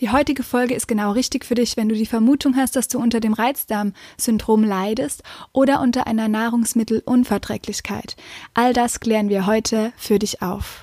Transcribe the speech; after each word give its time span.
Die 0.00 0.10
heutige 0.10 0.42
Folge 0.42 0.74
ist 0.74 0.88
genau 0.88 1.12
richtig 1.12 1.44
für 1.44 1.54
dich, 1.54 1.76
wenn 1.76 1.88
du 1.88 1.94
die 1.94 2.06
Vermutung 2.06 2.56
hast, 2.56 2.74
dass 2.74 2.88
du 2.88 2.98
unter 2.98 3.20
dem 3.20 3.32
Reizdarmsyndrom 3.32 4.64
leidest 4.64 5.22
oder 5.52 5.80
unter 5.80 6.06
einer 6.08 6.28
Nahrungsmittelunverträglichkeit. 6.28 8.16
All 8.54 8.72
das 8.72 8.98
klären 8.98 9.28
wir 9.28 9.46
heute 9.46 9.92
für 9.96 10.18
dich 10.18 10.42
auf. 10.42 10.82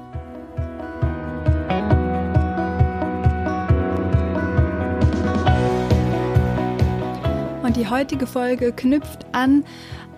Und 7.71 7.77
die 7.77 7.87
heutige 7.87 8.27
Folge 8.27 8.73
knüpft 8.73 9.25
an 9.31 9.63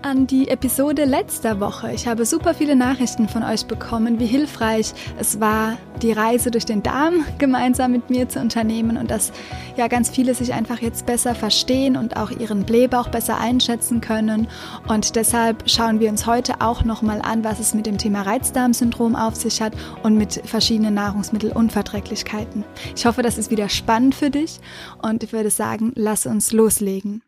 an 0.03 0.27
die 0.27 0.49
Episode 0.49 1.05
letzter 1.05 1.59
Woche. 1.59 1.93
Ich 1.93 2.07
habe 2.07 2.25
super 2.25 2.53
viele 2.53 2.75
Nachrichten 2.75 3.29
von 3.29 3.41
euch 3.43 3.65
bekommen, 3.65 4.19
wie 4.19 4.25
hilfreich 4.25 4.93
es 5.17 5.39
war, 5.39 5.77
die 6.01 6.11
Reise 6.11 6.51
durch 6.51 6.65
den 6.65 6.83
Darm 6.83 7.23
gemeinsam 7.37 7.91
mit 7.91 8.09
mir 8.09 8.27
zu 8.27 8.39
unternehmen 8.39 8.97
und 8.97 9.09
dass 9.09 9.31
ja 9.77 9.87
ganz 9.87 10.09
viele 10.09 10.35
sich 10.35 10.53
einfach 10.53 10.79
jetzt 10.79 11.05
besser 11.05 11.35
verstehen 11.35 11.95
und 11.95 12.17
auch 12.17 12.31
ihren 12.31 12.65
Blähbauch 12.65 13.09
besser 13.09 13.39
einschätzen 13.39 14.01
können. 14.01 14.47
Und 14.87 15.15
deshalb 15.15 15.69
schauen 15.69 15.99
wir 15.99 16.09
uns 16.09 16.25
heute 16.25 16.59
auch 16.59 16.83
nochmal 16.83 17.21
an, 17.21 17.43
was 17.43 17.59
es 17.59 17.73
mit 17.73 17.85
dem 17.85 17.97
Thema 17.97 18.23
Reizdarmsyndrom 18.23 19.15
auf 19.15 19.35
sich 19.35 19.61
hat 19.61 19.73
und 20.03 20.17
mit 20.17 20.41
verschiedenen 20.43 20.95
Nahrungsmittelunverträglichkeiten. 20.95 22.65
Ich 22.95 23.05
hoffe, 23.05 23.21
das 23.21 23.37
ist 23.37 23.51
wieder 23.51 23.69
spannend 23.69 24.15
für 24.15 24.31
dich 24.31 24.59
und 25.01 25.23
ich 25.23 25.31
würde 25.31 25.49
sagen, 25.49 25.93
lass 25.95 26.25
uns 26.25 26.51
loslegen. 26.51 27.21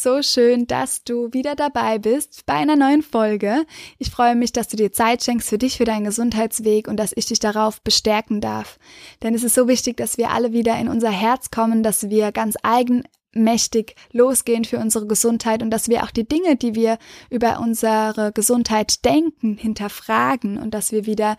So 0.00 0.22
schön, 0.22 0.68
dass 0.68 1.02
du 1.02 1.32
wieder 1.32 1.56
dabei 1.56 1.98
bist 1.98 2.46
bei 2.46 2.54
einer 2.54 2.76
neuen 2.76 3.02
Folge. 3.02 3.66
Ich 3.98 4.10
freue 4.10 4.36
mich, 4.36 4.52
dass 4.52 4.68
du 4.68 4.76
dir 4.76 4.92
Zeit 4.92 5.24
schenkst 5.24 5.48
für 5.48 5.58
dich, 5.58 5.76
für 5.76 5.84
deinen 5.84 6.04
Gesundheitsweg 6.04 6.86
und 6.86 6.98
dass 6.98 7.12
ich 7.16 7.26
dich 7.26 7.40
darauf 7.40 7.82
bestärken 7.82 8.40
darf. 8.40 8.78
Denn 9.24 9.34
es 9.34 9.42
ist 9.42 9.56
so 9.56 9.66
wichtig, 9.66 9.96
dass 9.96 10.16
wir 10.16 10.30
alle 10.30 10.52
wieder 10.52 10.78
in 10.78 10.86
unser 10.86 11.10
Herz 11.10 11.50
kommen, 11.50 11.82
dass 11.82 12.10
wir 12.10 12.30
ganz 12.30 12.54
eigenmächtig 12.62 13.96
losgehen 14.12 14.64
für 14.64 14.78
unsere 14.78 15.08
Gesundheit 15.08 15.64
und 15.64 15.70
dass 15.70 15.88
wir 15.88 16.04
auch 16.04 16.12
die 16.12 16.28
Dinge, 16.28 16.54
die 16.54 16.76
wir 16.76 16.98
über 17.28 17.58
unsere 17.58 18.30
Gesundheit 18.32 19.04
denken, 19.04 19.56
hinterfragen 19.56 20.58
und 20.58 20.74
dass 20.74 20.92
wir 20.92 21.06
wieder 21.06 21.36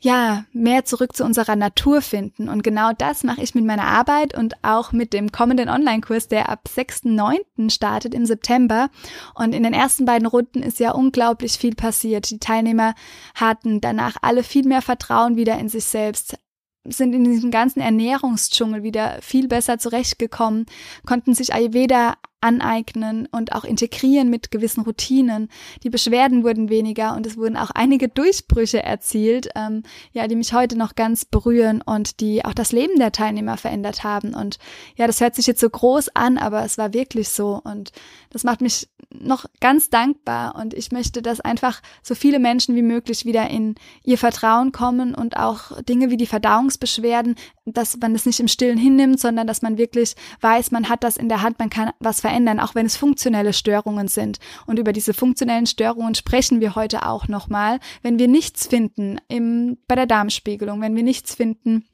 ja, 0.00 0.44
mehr 0.52 0.84
zurück 0.84 1.16
zu 1.16 1.24
unserer 1.24 1.56
Natur 1.56 2.02
finden. 2.02 2.48
Und 2.48 2.62
genau 2.62 2.92
das 2.96 3.24
mache 3.24 3.42
ich 3.42 3.54
mit 3.54 3.64
meiner 3.64 3.84
Arbeit 3.84 4.36
und 4.36 4.54
auch 4.62 4.92
mit 4.92 5.12
dem 5.12 5.32
kommenden 5.32 5.68
Online-Kurs, 5.68 6.28
der 6.28 6.48
ab 6.48 6.68
6.9. 6.68 7.70
startet 7.70 8.14
im 8.14 8.26
September. 8.26 8.90
Und 9.34 9.54
in 9.54 9.62
den 9.62 9.72
ersten 9.72 10.04
beiden 10.04 10.26
Runden 10.26 10.62
ist 10.62 10.78
ja 10.78 10.92
unglaublich 10.92 11.52
viel 11.52 11.74
passiert. 11.74 12.30
Die 12.30 12.38
Teilnehmer 12.38 12.94
hatten 13.34 13.80
danach 13.80 14.16
alle 14.22 14.42
viel 14.42 14.66
mehr 14.66 14.82
Vertrauen 14.82 15.36
wieder 15.36 15.58
in 15.58 15.68
sich 15.68 15.84
selbst, 15.84 16.38
sind 16.84 17.14
in 17.14 17.24
diesem 17.24 17.50
ganzen 17.50 17.80
Ernährungsdschungel 17.80 18.82
wieder 18.82 19.18
viel 19.20 19.48
besser 19.48 19.78
zurechtgekommen, 19.78 20.66
konnten 21.06 21.34
sich 21.34 21.54
Ayurveda 21.54 22.14
aneignen 22.40 23.26
und 23.30 23.52
auch 23.52 23.64
integrieren 23.64 24.30
mit 24.30 24.50
gewissen 24.50 24.82
Routinen. 24.82 25.48
Die 25.82 25.90
Beschwerden 25.90 26.44
wurden 26.44 26.68
weniger 26.68 27.16
und 27.16 27.26
es 27.26 27.36
wurden 27.36 27.56
auch 27.56 27.70
einige 27.70 28.08
Durchbrüche 28.08 28.82
erzielt, 28.82 29.48
ähm, 29.54 29.82
ja, 30.12 30.26
die 30.28 30.36
mich 30.36 30.52
heute 30.52 30.76
noch 30.76 30.94
ganz 30.94 31.24
berühren 31.24 31.82
und 31.82 32.20
die 32.20 32.44
auch 32.44 32.54
das 32.54 32.72
Leben 32.72 32.98
der 32.98 33.12
Teilnehmer 33.12 33.56
verändert 33.56 34.04
haben. 34.04 34.34
Und 34.34 34.58
ja, 34.96 35.06
das 35.06 35.20
hört 35.20 35.34
sich 35.34 35.46
jetzt 35.46 35.60
so 35.60 35.68
groß 35.68 36.10
an, 36.14 36.38
aber 36.38 36.64
es 36.64 36.78
war 36.78 36.94
wirklich 36.94 37.28
so 37.30 37.60
und 37.64 37.92
das 38.30 38.44
macht 38.44 38.60
mich 38.60 38.88
noch 39.10 39.46
ganz 39.60 39.88
dankbar 39.88 40.54
und 40.56 40.74
ich 40.74 40.92
möchte, 40.92 41.22
dass 41.22 41.40
einfach 41.40 41.80
so 42.02 42.14
viele 42.14 42.38
Menschen 42.38 42.76
wie 42.76 42.82
möglich 42.82 43.24
wieder 43.24 43.48
in 43.48 43.74
ihr 44.04 44.18
Vertrauen 44.18 44.70
kommen 44.70 45.14
und 45.14 45.36
auch 45.36 45.80
Dinge 45.82 46.10
wie 46.10 46.18
die 46.18 46.26
Verdauungsbeschwerden, 46.26 47.36
dass 47.64 47.96
man 47.96 48.12
das 48.12 48.26
nicht 48.26 48.40
im 48.40 48.48
Stillen 48.48 48.78
hinnimmt, 48.78 49.18
sondern 49.18 49.46
dass 49.46 49.62
man 49.62 49.78
wirklich 49.78 50.14
weiß, 50.40 50.70
man 50.70 50.88
hat 50.88 51.04
das 51.04 51.16
in 51.16 51.28
der 51.28 51.42
Hand, 51.42 51.58
man 51.58 51.70
kann 51.70 51.90
was 52.00 52.20
verändern, 52.20 52.27
auch 52.60 52.74
wenn 52.74 52.86
es 52.86 52.96
funktionelle 52.96 53.52
Störungen 53.52 54.08
sind. 54.08 54.38
Und 54.66 54.78
über 54.78 54.92
diese 54.92 55.14
funktionellen 55.14 55.66
Störungen 55.66 56.14
sprechen 56.14 56.60
wir 56.60 56.74
heute 56.74 57.06
auch 57.06 57.28
nochmal. 57.28 57.78
Wenn 58.02 58.18
wir 58.18 58.28
nichts 58.28 58.66
finden 58.66 59.18
im, 59.28 59.78
bei 59.86 59.94
der 59.94 60.06
Darmspiegelung, 60.06 60.80
wenn 60.80 60.96
wir 60.96 61.02
nichts 61.02 61.34
finden 61.34 61.84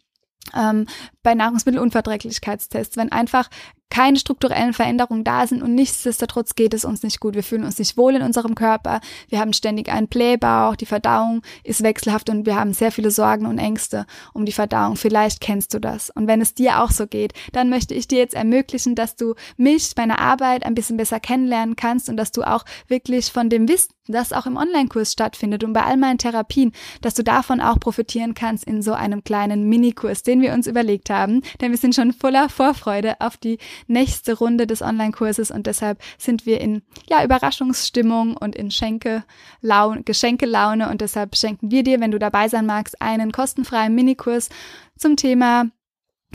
ähm, 0.54 0.86
bei 1.22 1.34
Nahrungsmittelunverträglichkeitstests, 1.34 2.96
wenn 2.96 3.12
einfach 3.12 3.48
keine 3.90 4.18
strukturellen 4.18 4.72
Veränderungen 4.72 5.22
da 5.22 5.46
sind 5.46 5.62
und 5.62 5.74
nichtsdestotrotz 5.74 6.56
geht 6.56 6.74
es 6.74 6.84
uns 6.84 7.02
nicht 7.02 7.20
gut. 7.20 7.34
Wir 7.34 7.44
fühlen 7.44 7.64
uns 7.64 7.78
nicht 7.78 7.96
wohl 7.96 8.16
in 8.16 8.22
unserem 8.22 8.54
Körper. 8.56 9.00
Wir 9.28 9.38
haben 9.38 9.52
ständig 9.52 9.88
einen 9.88 10.08
Blähbauch, 10.08 10.74
die 10.74 10.86
Verdauung 10.86 11.42
ist 11.62 11.82
wechselhaft 11.82 12.28
und 12.28 12.44
wir 12.44 12.56
haben 12.56 12.72
sehr 12.72 12.90
viele 12.90 13.12
Sorgen 13.12 13.46
und 13.46 13.58
Ängste 13.58 14.06
um 14.32 14.46
die 14.46 14.52
Verdauung. 14.52 14.96
Vielleicht 14.96 15.40
kennst 15.40 15.74
du 15.74 15.78
das. 15.78 16.10
Und 16.10 16.26
wenn 16.26 16.40
es 16.40 16.54
dir 16.54 16.82
auch 16.82 16.90
so 16.90 17.06
geht, 17.06 17.34
dann 17.52 17.70
möchte 17.70 17.94
ich 17.94 18.08
dir 18.08 18.18
jetzt 18.18 18.34
ermöglichen, 18.34 18.96
dass 18.96 19.14
du 19.14 19.34
mich, 19.56 19.92
meine 19.96 20.18
Arbeit 20.18 20.66
ein 20.66 20.74
bisschen 20.74 20.96
besser 20.96 21.20
kennenlernen 21.20 21.76
kannst 21.76 22.08
und 22.08 22.16
dass 22.16 22.32
du 22.32 22.42
auch 22.42 22.64
wirklich 22.88 23.30
von 23.30 23.48
dem 23.48 23.68
Wissen, 23.68 23.92
das 24.08 24.32
auch 24.32 24.46
im 24.46 24.56
Online-Kurs 24.56 25.12
stattfindet 25.12 25.64
und 25.64 25.72
bei 25.72 25.82
all 25.82 25.96
meinen 25.96 26.18
Therapien, 26.18 26.72
dass 27.00 27.14
du 27.14 27.22
davon 27.22 27.60
auch 27.60 27.80
profitieren 27.80 28.34
kannst 28.34 28.64
in 28.64 28.82
so 28.82 28.92
einem 28.92 29.24
kleinen 29.24 29.68
Minikurs, 29.68 30.22
den 30.22 30.40
wir 30.42 30.52
uns 30.52 30.66
überlegt 30.66 31.10
haben. 31.10 31.42
Denn 31.60 31.70
wir 31.70 31.78
sind 31.78 31.94
schon 31.94 32.12
voller 32.12 32.48
Vorfreude 32.48 33.20
auf 33.20 33.36
die 33.36 33.58
nächste 33.86 34.36
Runde 34.36 34.66
des 34.66 34.82
Online-Kurses 34.82 35.50
und 35.50 35.66
deshalb 35.66 35.98
sind 36.18 36.46
wir 36.46 36.60
in 36.60 36.82
ja 37.08 37.24
Überraschungsstimmung 37.24 38.36
und 38.36 38.56
in 38.56 38.70
Schenke 38.70 39.24
Laune, 39.60 40.02
Geschenkelaune 40.02 40.90
und 40.90 41.00
deshalb 41.00 41.36
schenken 41.36 41.70
wir 41.70 41.82
dir, 41.82 42.00
wenn 42.00 42.10
du 42.10 42.18
dabei 42.18 42.48
sein 42.48 42.66
magst, 42.66 43.00
einen 43.00 43.32
kostenfreien 43.32 43.94
Minikurs 43.94 44.48
zum 44.96 45.16
Thema 45.16 45.66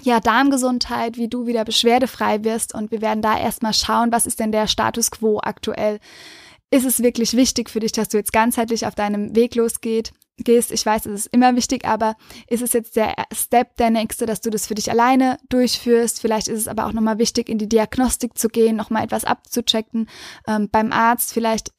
ja, 0.03 0.19
Darmgesundheit, 0.19 1.17
wie 1.17 1.27
du 1.27 1.45
wieder 1.45 1.66
beschwerdefrei 1.66 2.44
wirst 2.44 2.73
und 2.73 2.91
wir 2.91 3.01
werden 3.01 3.22
da 3.22 3.38
erstmal 3.38 3.73
schauen, 3.73 4.11
was 4.11 4.25
ist 4.25 4.39
denn 4.39 4.51
der 4.51 4.67
Status 4.67 5.11
quo 5.11 5.39
aktuell. 5.41 6.00
Ist 6.71 6.85
es 6.85 7.01
wirklich 7.01 7.35
wichtig 7.35 7.69
für 7.69 7.79
dich, 7.79 7.91
dass 7.91 8.09
du 8.09 8.17
jetzt 8.17 8.31
ganzheitlich 8.31 8.85
auf 8.85 8.95
deinem 8.95 9.35
Weg 9.35 9.56
losgeht, 9.56 10.13
gehst. 10.44 10.72
Ich 10.72 10.85
weiß, 10.85 11.05
es 11.05 11.25
ist 11.25 11.33
immer 11.33 11.55
wichtig, 11.55 11.85
aber 11.85 12.16
ist 12.47 12.61
es 12.61 12.73
jetzt 12.73 12.95
der 12.95 13.16
Step, 13.33 13.75
der 13.77 13.89
nächste, 13.89 14.25
dass 14.25 14.41
du 14.41 14.50
das 14.50 14.67
für 14.67 14.75
dich 14.75 14.91
alleine 14.91 15.38
durchführst? 15.50 16.19
Vielleicht 16.22 16.47
ist 16.47 16.59
es 16.59 16.67
aber 16.67 16.85
auch 16.85 16.94
nochmal 16.94 17.17
wichtig, 17.17 17.50
in 17.50 17.57
die 17.57 17.69
Diagnostik 17.69 18.38
zu 18.38 18.50
gehen, 18.50 18.75
nochmal 18.75 19.03
etwas 19.03 19.25
abzuchecken 19.25 20.09
ähm, 20.47 20.69
beim 20.72 20.91
Arzt. 20.91 21.33
Vielleicht 21.33 21.73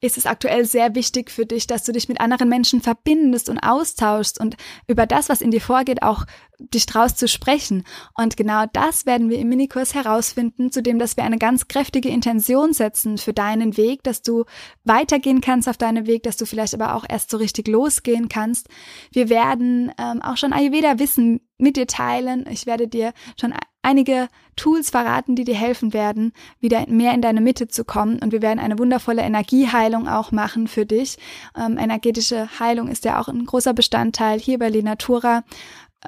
ist 0.00 0.16
es 0.16 0.26
aktuell 0.26 0.64
sehr 0.64 0.94
wichtig 0.94 1.30
für 1.30 1.44
dich, 1.44 1.66
dass 1.66 1.82
du 1.82 1.92
dich 1.92 2.08
mit 2.08 2.20
anderen 2.20 2.48
Menschen 2.48 2.80
verbindest 2.80 3.48
und 3.48 3.58
austauschst 3.58 4.38
und 4.38 4.56
über 4.86 5.06
das, 5.06 5.28
was 5.28 5.40
in 5.40 5.50
dir 5.50 5.60
vorgeht, 5.60 6.02
auch 6.02 6.24
dich 6.58 6.86
draus 6.86 7.14
zu 7.14 7.28
sprechen. 7.28 7.84
Und 8.14 8.36
genau 8.36 8.64
das 8.72 9.06
werden 9.06 9.30
wir 9.30 9.38
im 9.38 9.48
Minikurs 9.48 9.94
herausfinden, 9.94 10.72
zudem, 10.72 10.98
dass 10.98 11.16
wir 11.16 11.24
eine 11.24 11.38
ganz 11.38 11.68
kräftige 11.68 12.08
Intention 12.08 12.72
setzen 12.72 13.18
für 13.18 13.32
deinen 13.32 13.76
Weg, 13.76 14.02
dass 14.02 14.22
du 14.22 14.44
weitergehen 14.84 15.40
kannst 15.40 15.68
auf 15.68 15.76
deinem 15.76 16.06
Weg, 16.06 16.24
dass 16.24 16.36
du 16.36 16.46
vielleicht 16.46 16.74
aber 16.74 16.94
auch 16.94 17.04
erst 17.08 17.30
so 17.30 17.36
richtig 17.36 17.68
losgehen 17.68 18.28
kannst. 18.28 18.68
Wir 19.12 19.28
werden 19.28 19.92
ähm, 19.98 20.20
auch 20.22 20.36
schon 20.36 20.52
Ayurveda-Wissen 20.52 21.40
mit 21.58 21.76
dir 21.76 21.86
teilen. 21.86 22.46
Ich 22.50 22.66
werde 22.66 22.88
dir 22.88 23.12
schon 23.38 23.54
einige 23.82 24.28
Tools 24.56 24.90
verraten, 24.90 25.36
die 25.36 25.44
dir 25.44 25.54
helfen 25.54 25.92
werden, 25.92 26.32
wieder 26.60 26.86
mehr 26.88 27.14
in 27.14 27.22
deine 27.22 27.40
Mitte 27.40 27.68
zu 27.68 27.84
kommen. 27.84 28.18
Und 28.18 28.32
wir 28.32 28.42
werden 28.42 28.58
eine 28.58 28.78
wundervolle 28.78 29.22
Energieheilung 29.22 30.08
auch 30.08 30.32
machen 30.32 30.66
für 30.68 30.86
dich. 30.86 31.16
Ähm, 31.56 31.78
energetische 31.78 32.48
Heilung 32.58 32.88
ist 32.88 33.04
ja 33.04 33.20
auch 33.20 33.28
ein 33.28 33.44
großer 33.44 33.74
Bestandteil 33.74 34.38
hier 34.38 34.58
bei 34.58 34.68
Lenatura, 34.68 35.44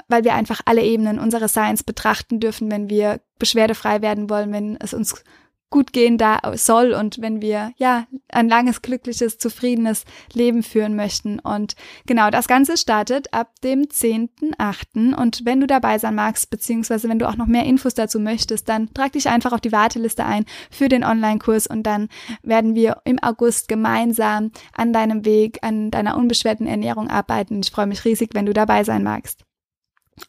weil 0.09 0.25
wir 0.25 0.35
einfach 0.35 0.61
alle 0.65 0.83
Ebenen 0.83 1.19
unseres 1.19 1.55
Seins 1.55 1.83
betrachten 1.83 2.41
dürfen, 2.41 2.71
wenn 2.71 2.89
wir 2.89 3.21
beschwerdefrei 3.39 4.03
werden 4.03 4.31
wollen, 4.31 4.53
wenn 4.53 4.77
es 4.81 4.95
uns 4.95 5.25
gut 5.71 5.93
gehen 5.93 6.19
da 6.19 6.41
soll 6.55 6.93
und 6.93 7.23
wenn 7.23 7.41
wir 7.41 7.73
ja 7.77 8.07
ein 8.29 8.49
langes, 8.49 8.83
glückliches, 8.83 9.39
zufriedenes 9.39 10.05
Leben 10.33 10.65
führen 10.65 10.97
möchten. 10.97 11.39
Und 11.39 11.77
genau 12.07 12.31
das 12.31 12.49
Ganze 12.49 12.77
startet 12.77 13.33
ab 13.33 13.53
dem 13.63 13.83
10.8. 13.83 15.15
Und 15.15 15.45
wenn 15.45 15.61
du 15.61 15.69
dabei 15.69 15.99
sein 15.99 16.17
magst, 16.17 16.51
beziehungsweise 16.51 17.09
wenn 17.09 17.21
du 17.21 17.29
auch 17.29 17.37
noch 17.37 17.47
mehr 17.47 17.65
Infos 17.65 17.95
dazu 17.95 18.19
möchtest, 18.19 18.69
dann 18.69 18.93
trag 18.93 19.13
dich 19.13 19.29
einfach 19.29 19.53
auf 19.53 19.61
die 19.61 19.73
Warteliste 19.73 20.25
ein 20.25 20.45
für 20.71 20.89
den 20.89 21.05
Online-Kurs 21.05 21.69
und 21.69 21.85
dann 21.85 22.09
werden 22.43 22.75
wir 22.75 22.99
im 23.05 23.21
August 23.21 23.69
gemeinsam 23.69 24.51
an 24.75 24.93
deinem 24.93 25.25
Weg, 25.25 25.59
an 25.63 25.93
deiner 25.93 26.17
unbeschwerten 26.17 26.67
Ernährung 26.67 27.09
arbeiten. 27.09 27.61
Ich 27.63 27.71
freue 27.71 27.87
mich 27.87 28.05
riesig, 28.05 28.31
wenn 28.35 28.47
du 28.47 28.53
dabei 28.53 28.83
sein 28.83 29.05
magst. 29.05 29.45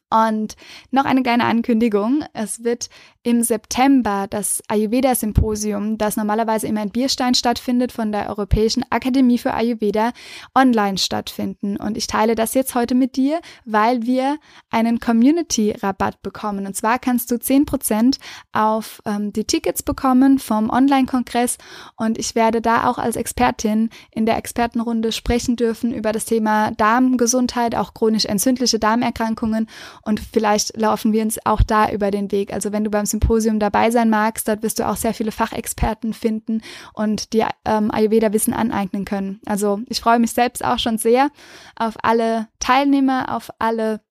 Und 0.10 0.56
noch 0.92 1.06
eine 1.06 1.24
kleine 1.24 1.46
Ankündigung. 1.46 2.24
Es 2.34 2.64
wird 2.64 2.90
im 3.24 3.44
September 3.44 4.28
das 4.30 4.62
Ayurveda-Symposium, 4.68 5.98
das 5.98 6.18
normalerweise 6.18 6.68
immer 6.68 6.82
in 6.82 6.90
Bierstein 6.90 7.36
stattfindet, 7.36 7.92
von 7.92 8.12
der 8.12 8.30
Europäischen 8.30 8.84
Akademie 8.90 9.38
für 9.38 9.54
Ayurveda, 9.54 10.12
online 10.56 10.98
stattfinden. 10.98 11.78
Und 11.78 11.98
ich 11.98 12.08
teile 12.08 12.36
das 12.36 12.54
jetzt 12.54 12.76
heute 12.76 12.96
mit 12.96 13.16
dir, 13.16 13.40
weil 13.66 14.04
wir 14.04 14.38
einen 14.70 15.00
Community-Rabatt 15.00 16.22
bekommen. 16.22 16.66
Und 16.66 16.76
zwar 16.76 17.00
kannst 17.00 17.32
du 17.32 17.36
10% 17.36 18.18
auf 18.54 19.02
ähm, 19.06 19.34
die 19.34 19.46
Tickets 19.46 19.84
bekommen 19.84 20.40
vom 20.40 20.70
Online-Kongress. 20.70 21.58
Und 21.96 22.18
ich 22.18 22.36
werde 22.36 22.62
da 22.62 22.90
auch 22.90 22.98
als 22.98 23.16
Expertin 23.16 23.90
in 24.12 24.26
der 24.26 24.38
Expertenrunde 24.38 25.12
sprechen 25.12 25.56
dürfen 25.56 25.94
über 25.94 26.12
das 26.12 26.26
Thema 26.26 26.72
Darmgesundheit, 26.72 27.76
auch 27.76 27.94
chronisch 27.94 28.26
entzündliche 28.26 28.80
Darmerkrankungen 28.80 29.68
und 30.04 30.20
vielleicht 30.20 30.78
laufen 30.78 31.14
wir 31.14 31.24
uns 31.24 31.44
auch 31.46 31.62
da 31.62 31.90
über 31.92 32.12
den 32.12 32.32
Weg. 32.32 32.54
Also 32.54 32.72
wenn 32.72 32.84
du 32.84 32.90
beim 32.90 33.06
Symposium 33.12 33.60
dabei 33.60 33.92
sein 33.92 34.10
magst, 34.10 34.48
dort 34.48 34.64
wirst 34.64 34.80
du 34.80 34.88
auch 34.88 34.96
sehr 34.96 35.14
viele 35.14 35.32
Fachexperten 35.32 36.14
finden 36.14 36.62
und 36.94 37.34
dir 37.34 37.50
ähm, 37.66 37.92
Ayurveda-Wissen 37.92 38.54
aneignen 38.54 39.06
können. 39.06 39.40
Also 39.46 39.82
ich 39.88 40.02
freue 40.02 40.20
mich 40.20 40.32
selbst 40.32 40.64
auch 40.64 40.80
schon 40.80 40.98
sehr 40.98 41.30
auf 41.76 41.96
alle 42.02 42.48
Teilnehmer, 42.60 43.36
auf 43.36 43.52
alle 43.60 44.02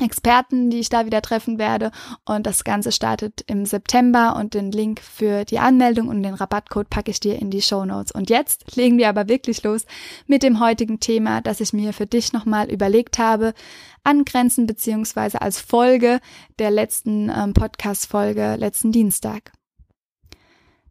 Experten, 0.00 0.70
die 0.70 0.80
ich 0.80 0.88
da 0.88 1.06
wieder 1.06 1.22
treffen 1.22 1.58
werde. 1.58 1.90
Und 2.24 2.46
das 2.46 2.64
Ganze 2.64 2.92
startet 2.92 3.42
im 3.46 3.66
September 3.66 4.36
und 4.36 4.54
den 4.54 4.72
Link 4.72 5.00
für 5.00 5.44
die 5.44 5.58
Anmeldung 5.58 6.08
und 6.08 6.22
den 6.22 6.34
Rabattcode 6.34 6.88
packe 6.88 7.10
ich 7.10 7.20
dir 7.20 7.40
in 7.40 7.50
die 7.50 7.62
Show 7.62 7.84
Notes. 7.84 8.12
Und 8.12 8.30
jetzt 8.30 8.74
legen 8.76 8.98
wir 8.98 9.08
aber 9.08 9.28
wirklich 9.28 9.62
los 9.62 9.84
mit 10.26 10.42
dem 10.42 10.60
heutigen 10.60 10.98
Thema, 10.98 11.40
das 11.40 11.60
ich 11.60 11.72
mir 11.72 11.92
für 11.92 12.06
dich 12.06 12.32
nochmal 12.32 12.70
überlegt 12.70 13.18
habe, 13.18 13.54
angrenzen 14.02 14.66
beziehungsweise 14.66 15.40
als 15.40 15.60
Folge 15.60 16.20
der 16.58 16.70
letzten 16.70 17.28
ähm, 17.28 17.52
Podcast-Folge 17.54 18.56
letzten 18.56 18.92
Dienstag. 18.92 19.52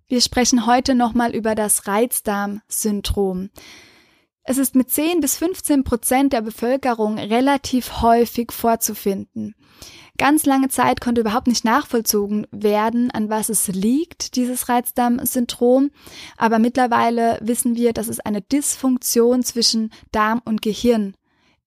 Wir 0.08 0.22
sprechen 0.22 0.66
heute 0.66 0.94
nochmal 0.94 1.34
über 1.34 1.56
das 1.56 1.88
Reizdarm-Syndrom. 1.88 3.50
Es 4.44 4.58
ist 4.58 4.76
mit 4.76 4.90
10 4.90 5.22
bis 5.22 5.38
15 5.38 5.84
Prozent 5.84 6.34
der 6.34 6.42
Bevölkerung 6.42 7.18
relativ 7.18 8.02
häufig 8.02 8.52
vorzufinden. 8.52 9.56
Ganz 10.18 10.46
lange 10.46 10.70
Zeit 10.70 11.00
konnte 11.02 11.22
überhaupt 11.22 11.48
nicht 11.48 11.64
nachvollzogen 11.64 12.46
werden, 12.52 13.12
an 13.12 13.30
was 13.30 13.50
es 13.50 13.68
liegt, 13.68 14.36
dieses 14.36 14.68
Reizdarmsyndrom. 14.68 15.92
Aber 16.38 16.60
mittlerweile 16.60 17.40
wissen 17.42 17.76
wir, 17.76 17.94
dass 17.94 18.08
es 18.08 18.20
eine 18.20 18.42
Dysfunktion 18.42 19.44
zwischen 19.44 19.92
Darm 20.12 20.42
und 20.44 20.62
Gehirn 20.62 21.16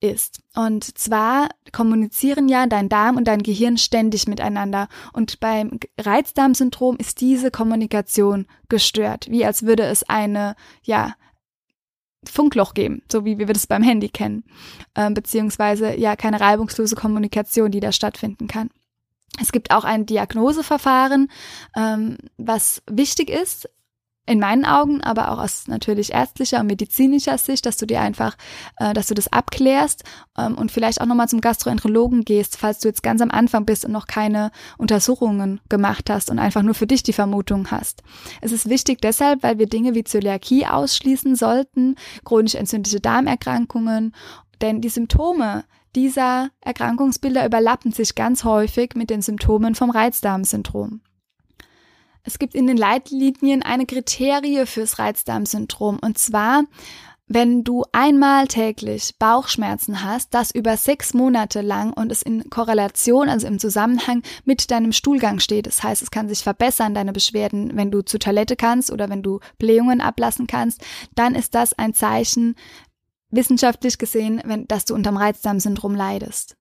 ist. 0.00 0.40
Und 0.54 0.98
zwar 0.98 1.48
kommunizieren 1.72 2.48
ja 2.48 2.66
dein 2.66 2.88
Darm 2.88 3.16
und 3.16 3.26
dein 3.26 3.42
Gehirn 3.42 3.78
ständig 3.78 4.28
miteinander. 4.28 4.88
Und 5.12 5.40
beim 5.40 5.80
Reizdarmsyndrom 5.98 6.96
ist 6.98 7.20
diese 7.20 7.50
Kommunikation 7.50 8.46
gestört, 8.68 9.30
wie 9.30 9.44
als 9.44 9.64
würde 9.64 9.84
es 9.84 10.02
eine, 10.04 10.54
ja, 10.82 11.14
Funkloch 12.28 12.74
geben, 12.74 13.02
so 13.10 13.24
wie 13.24 13.38
wir 13.38 13.46
das 13.46 13.66
beim 13.66 13.82
Handy 13.82 14.08
kennen, 14.08 14.44
äh, 14.94 15.10
beziehungsweise 15.10 15.96
ja 15.96 16.16
keine 16.16 16.40
reibungslose 16.40 16.96
Kommunikation, 16.96 17.70
die 17.70 17.80
da 17.80 17.92
stattfinden 17.92 18.46
kann. 18.46 18.70
Es 19.40 19.50
gibt 19.50 19.72
auch 19.72 19.84
ein 19.84 20.06
Diagnoseverfahren, 20.06 21.30
ähm, 21.76 22.18
was 22.36 22.82
wichtig 22.88 23.30
ist, 23.30 23.68
in 24.26 24.40
meinen 24.40 24.64
Augen, 24.64 25.02
aber 25.02 25.30
auch 25.30 25.38
aus 25.38 25.68
natürlich 25.68 26.12
ärztlicher 26.12 26.60
und 26.60 26.66
medizinischer 26.66 27.36
Sicht, 27.36 27.66
dass 27.66 27.76
du 27.76 27.86
dir 27.86 28.00
einfach, 28.00 28.36
äh, 28.78 28.94
dass 28.94 29.08
du 29.08 29.14
das 29.14 29.32
abklärst 29.32 30.04
ähm, 30.38 30.56
und 30.56 30.72
vielleicht 30.72 31.00
auch 31.00 31.06
nochmal 31.06 31.28
zum 31.28 31.42
Gastroenterologen 31.42 32.24
gehst, 32.24 32.56
falls 32.56 32.78
du 32.80 32.88
jetzt 32.88 33.02
ganz 33.02 33.20
am 33.20 33.30
Anfang 33.30 33.66
bist 33.66 33.84
und 33.84 33.92
noch 33.92 34.06
keine 34.06 34.50
Untersuchungen 34.78 35.60
gemacht 35.68 36.08
hast 36.08 36.30
und 36.30 36.38
einfach 36.38 36.62
nur 36.62 36.74
für 36.74 36.86
dich 36.86 37.02
die 37.02 37.12
Vermutung 37.12 37.70
hast. 37.70 38.02
Es 38.40 38.52
ist 38.52 38.68
wichtig 38.68 39.02
deshalb, 39.02 39.42
weil 39.42 39.58
wir 39.58 39.66
Dinge 39.66 39.94
wie 39.94 40.04
Zöliakie 40.04 40.66
ausschließen 40.66 41.36
sollten, 41.36 41.96
chronisch 42.24 42.54
entzündliche 42.54 43.00
Darmerkrankungen, 43.00 44.14
denn 44.62 44.80
die 44.80 44.88
Symptome 44.88 45.64
dieser 45.94 46.48
Erkrankungsbilder 46.62 47.44
überlappen 47.44 47.92
sich 47.92 48.14
ganz 48.14 48.44
häufig 48.44 48.94
mit 48.94 49.10
den 49.10 49.22
Symptomen 49.22 49.74
vom 49.74 49.90
Reizdarmsyndrom. 49.90 51.02
Es 52.24 52.38
gibt 52.38 52.54
in 52.54 52.66
den 52.66 52.76
Leitlinien 52.76 53.62
eine 53.62 53.86
Kriterie 53.86 54.66
fürs 54.66 54.98
Reizdarmsyndrom 54.98 55.98
und 56.00 56.18
zwar 56.18 56.64
wenn 57.26 57.64
du 57.64 57.84
einmal 57.92 58.48
täglich 58.48 59.16
Bauchschmerzen 59.18 60.04
hast, 60.04 60.34
das 60.34 60.50
über 60.50 60.76
sechs 60.76 61.14
Monate 61.14 61.62
lang 61.62 61.92
und 61.92 62.12
es 62.12 62.20
in 62.20 62.50
Korrelation, 62.50 63.30
also 63.30 63.46
im 63.46 63.58
Zusammenhang 63.58 64.22
mit 64.44 64.70
deinem 64.70 64.92
Stuhlgang 64.92 65.40
steht. 65.40 65.66
Das 65.66 65.82
heißt, 65.82 66.02
es 66.02 66.10
kann 66.10 66.28
sich 66.28 66.40
verbessern, 66.40 66.94
deine 66.94 67.12
Beschwerden, 67.12 67.76
wenn 67.76 67.90
du 67.90 68.02
zur 68.02 68.20
Toilette 68.20 68.56
kannst 68.56 68.92
oder 68.92 69.08
wenn 69.08 69.22
du 69.22 69.40
Blähungen 69.58 70.02
ablassen 70.02 70.46
kannst, 70.46 70.84
dann 71.14 71.34
ist 71.34 71.54
das 71.54 71.72
ein 71.72 71.94
Zeichen, 71.94 72.56
wissenschaftlich 73.30 73.96
gesehen, 73.96 74.42
wenn, 74.44 74.68
dass 74.68 74.84
du 74.84 74.94
unterm 74.94 75.16
Reizdarmsyndrom 75.16 75.94
leidest. 75.94 76.56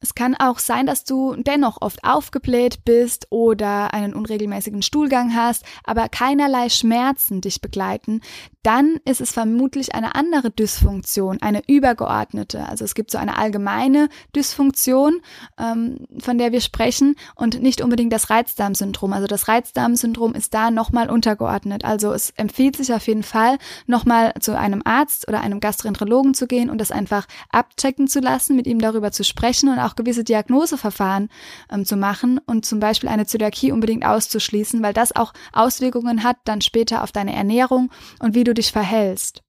Es 0.00 0.14
kann 0.14 0.34
auch 0.34 0.58
sein, 0.58 0.86
dass 0.86 1.04
du 1.04 1.34
dennoch 1.36 1.80
oft 1.80 2.04
aufgebläht 2.04 2.84
bist 2.84 3.26
oder 3.30 3.94
einen 3.94 4.14
unregelmäßigen 4.14 4.82
Stuhlgang 4.82 5.34
hast, 5.34 5.64
aber 5.84 6.08
keinerlei 6.08 6.68
Schmerzen 6.68 7.40
dich 7.40 7.62
begleiten, 7.62 8.20
dann 8.62 8.98
ist 9.04 9.20
es 9.20 9.32
vermutlich 9.32 9.94
eine 9.94 10.16
andere 10.16 10.50
Dysfunktion, 10.50 11.40
eine 11.40 11.62
übergeordnete. 11.68 12.68
Also 12.68 12.84
es 12.84 12.94
gibt 12.94 13.10
so 13.12 13.18
eine 13.18 13.38
allgemeine 13.38 14.08
Dysfunktion, 14.34 15.20
ähm, 15.56 15.98
von 16.18 16.36
der 16.36 16.52
wir 16.52 16.60
sprechen 16.60 17.14
und 17.36 17.62
nicht 17.62 17.80
unbedingt 17.80 18.12
das 18.12 18.28
Reizdarmsyndrom. 18.28 19.12
Also 19.12 19.28
das 19.28 19.48
Reizdarmsyndrom 19.48 20.34
ist 20.34 20.52
da 20.52 20.70
nochmal 20.70 21.10
untergeordnet. 21.10 21.84
Also 21.84 22.12
es 22.12 22.30
empfiehlt 22.30 22.76
sich 22.76 22.92
auf 22.92 23.06
jeden 23.06 23.22
Fall, 23.22 23.58
nochmal 23.86 24.34
zu 24.40 24.58
einem 24.58 24.82
Arzt 24.84 25.28
oder 25.28 25.40
einem 25.40 25.60
Gastroenterologen 25.60 26.34
zu 26.34 26.46
gehen 26.46 26.68
und 26.68 26.78
das 26.78 26.90
einfach 26.90 27.26
abchecken 27.50 28.08
zu 28.08 28.20
lassen, 28.20 28.56
mit 28.56 28.66
ihm 28.66 28.80
darüber 28.80 29.12
zu 29.12 29.24
sprechen 29.24 29.68
und 29.68 29.78
auch 29.78 29.95
gewisse 29.96 30.24
Diagnoseverfahren 30.24 31.28
ähm, 31.70 31.84
zu 31.84 31.96
machen 31.96 32.38
und 32.46 32.64
zum 32.64 32.80
Beispiel 32.80 33.08
eine 33.08 33.26
Zöliakie 33.26 33.72
unbedingt 33.72 34.04
auszuschließen, 34.04 34.82
weil 34.82 34.92
das 34.92 35.14
auch 35.14 35.32
Auswirkungen 35.52 36.22
hat 36.22 36.36
dann 36.44 36.60
später 36.60 37.02
auf 37.02 37.12
deine 37.12 37.34
Ernährung 37.34 37.90
und 38.20 38.34
wie 38.34 38.44
du 38.44 38.54
dich 38.54 38.72
verhältst. 38.72 39.42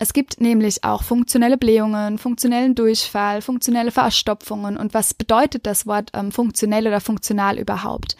Es 0.00 0.12
gibt 0.12 0.40
nämlich 0.40 0.84
auch 0.84 1.02
funktionelle 1.02 1.58
Blähungen, 1.58 2.18
funktionellen 2.18 2.76
Durchfall, 2.76 3.42
funktionelle 3.42 3.90
Verstopfungen. 3.90 4.76
Und 4.76 4.94
was 4.94 5.12
bedeutet 5.12 5.66
das 5.66 5.86
Wort 5.86 6.10
ähm, 6.14 6.30
funktionell 6.30 6.86
oder 6.86 7.00
funktional 7.00 7.58
überhaupt? 7.58 8.16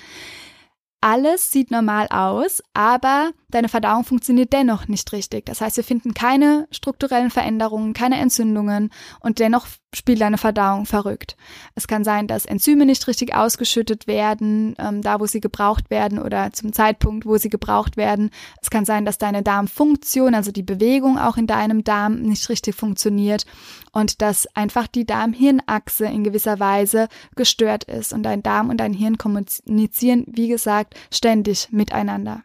Alles 1.00 1.52
sieht 1.52 1.70
normal 1.70 2.08
aus, 2.10 2.60
aber 2.74 3.30
deine 3.50 3.68
Verdauung 3.68 4.04
funktioniert 4.04 4.52
dennoch 4.52 4.88
nicht 4.88 5.12
richtig. 5.12 5.46
Das 5.46 5.60
heißt, 5.60 5.76
wir 5.76 5.84
finden 5.84 6.14
keine 6.14 6.68
strukturellen 6.70 7.30
Veränderungen, 7.30 7.94
keine 7.94 8.18
Entzündungen 8.18 8.90
und 9.20 9.38
dennoch 9.38 9.66
spielt 9.94 10.20
deine 10.20 10.36
Verdauung 10.36 10.84
verrückt. 10.84 11.36
Es 11.74 11.88
kann 11.88 12.04
sein, 12.04 12.26
dass 12.26 12.44
Enzyme 12.44 12.84
nicht 12.84 13.06
richtig 13.06 13.34
ausgeschüttet 13.34 14.06
werden, 14.06 14.74
ähm, 14.78 15.00
da 15.00 15.18
wo 15.18 15.26
sie 15.26 15.40
gebraucht 15.40 15.88
werden 15.88 16.18
oder 16.18 16.52
zum 16.52 16.74
Zeitpunkt, 16.74 17.24
wo 17.24 17.38
sie 17.38 17.48
gebraucht 17.48 17.96
werden. 17.96 18.30
Es 18.60 18.68
kann 18.68 18.84
sein, 18.84 19.06
dass 19.06 19.16
deine 19.16 19.42
Darmfunktion, 19.42 20.34
also 20.34 20.52
die 20.52 20.62
Bewegung 20.62 21.18
auch 21.18 21.38
in 21.38 21.46
deinem 21.46 21.84
Darm 21.84 22.20
nicht 22.20 22.48
richtig 22.50 22.74
funktioniert 22.74 23.46
und 23.92 24.20
dass 24.20 24.46
einfach 24.54 24.86
die 24.88 25.06
Darm-Hirn-Achse 25.06 26.04
in 26.04 26.22
gewisser 26.22 26.60
Weise 26.60 27.08
gestört 27.34 27.84
ist 27.84 28.12
und 28.12 28.24
dein 28.24 28.42
Darm 28.42 28.68
und 28.68 28.78
dein 28.78 28.92
Hirn 28.92 29.16
kommunizieren, 29.16 30.24
wie 30.28 30.48
gesagt, 30.48 30.94
ständig 31.10 31.68
miteinander. 31.70 32.42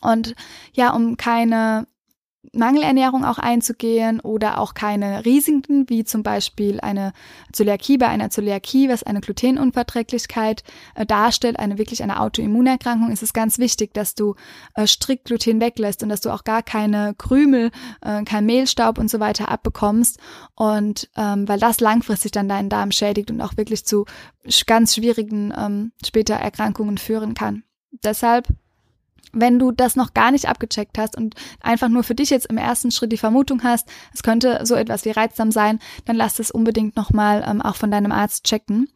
Und 0.00 0.34
ja, 0.72 0.92
um 0.94 1.16
keine 1.16 1.86
Mangelernährung 2.52 3.24
auch 3.24 3.38
einzugehen 3.38 4.20
oder 4.20 4.58
auch 4.58 4.74
keine 4.74 5.24
Risiken, 5.24 5.88
wie 5.88 6.04
zum 6.04 6.22
Beispiel 6.22 6.80
eine 6.80 7.12
Zöliakie 7.52 7.98
bei 7.98 8.06
einer 8.08 8.30
Zöliakie, 8.30 8.88
was 8.88 9.02
eine 9.02 9.20
Glutenunverträglichkeit 9.20 10.62
äh, 10.94 11.04
darstellt, 11.04 11.58
eine 11.58 11.78
wirklich 11.78 12.02
eine 12.02 12.20
Autoimmunerkrankung, 12.20 13.10
ist 13.10 13.22
es 13.22 13.32
ganz 13.32 13.58
wichtig, 13.58 13.92
dass 13.94 14.14
du 14.14 14.34
äh, 14.74 14.86
strikt 14.86 15.26
Gluten 15.26 15.60
weglässt 15.60 16.02
und 16.02 16.08
dass 16.08 16.20
du 16.20 16.30
auch 16.30 16.44
gar 16.44 16.62
keine 16.62 17.14
Krümel, 17.18 17.70
äh, 18.02 18.22
kein 18.24 18.46
Mehlstaub 18.46 18.98
und 18.98 19.10
so 19.10 19.20
weiter 19.20 19.48
abbekommst 19.48 20.18
und 20.54 21.10
ähm, 21.16 21.48
weil 21.48 21.58
das 21.58 21.80
langfristig 21.80 22.32
dann 22.32 22.48
deinen 22.48 22.68
Darm 22.68 22.92
schädigt 22.92 23.30
und 23.30 23.40
auch 23.40 23.56
wirklich 23.56 23.84
zu 23.84 24.04
ganz 24.66 24.94
schwierigen 24.94 25.52
ähm, 25.56 25.92
später 26.04 26.34
Erkrankungen 26.34 26.98
führen 26.98 27.34
kann. 27.34 27.64
Deshalb 28.02 28.48
wenn 29.32 29.58
du 29.58 29.72
das 29.72 29.96
noch 29.96 30.14
gar 30.14 30.30
nicht 30.30 30.48
abgecheckt 30.48 30.98
hast 30.98 31.16
und 31.16 31.34
einfach 31.60 31.88
nur 31.88 32.02
für 32.02 32.14
dich 32.14 32.30
jetzt 32.30 32.46
im 32.46 32.58
ersten 32.58 32.90
Schritt 32.90 33.12
die 33.12 33.18
Vermutung 33.18 33.62
hast, 33.62 33.88
es 34.14 34.22
könnte 34.22 34.60
so 34.64 34.74
etwas 34.74 35.04
wie 35.04 35.10
reizsam 35.10 35.50
sein, 35.50 35.78
dann 36.06 36.16
lass 36.16 36.38
es 36.38 36.50
unbedingt 36.50 36.96
nochmal 36.96 37.44
ähm, 37.46 37.60
auch 37.60 37.76
von 37.76 37.90
deinem 37.90 38.12
Arzt 38.12 38.44
checken. 38.44 38.88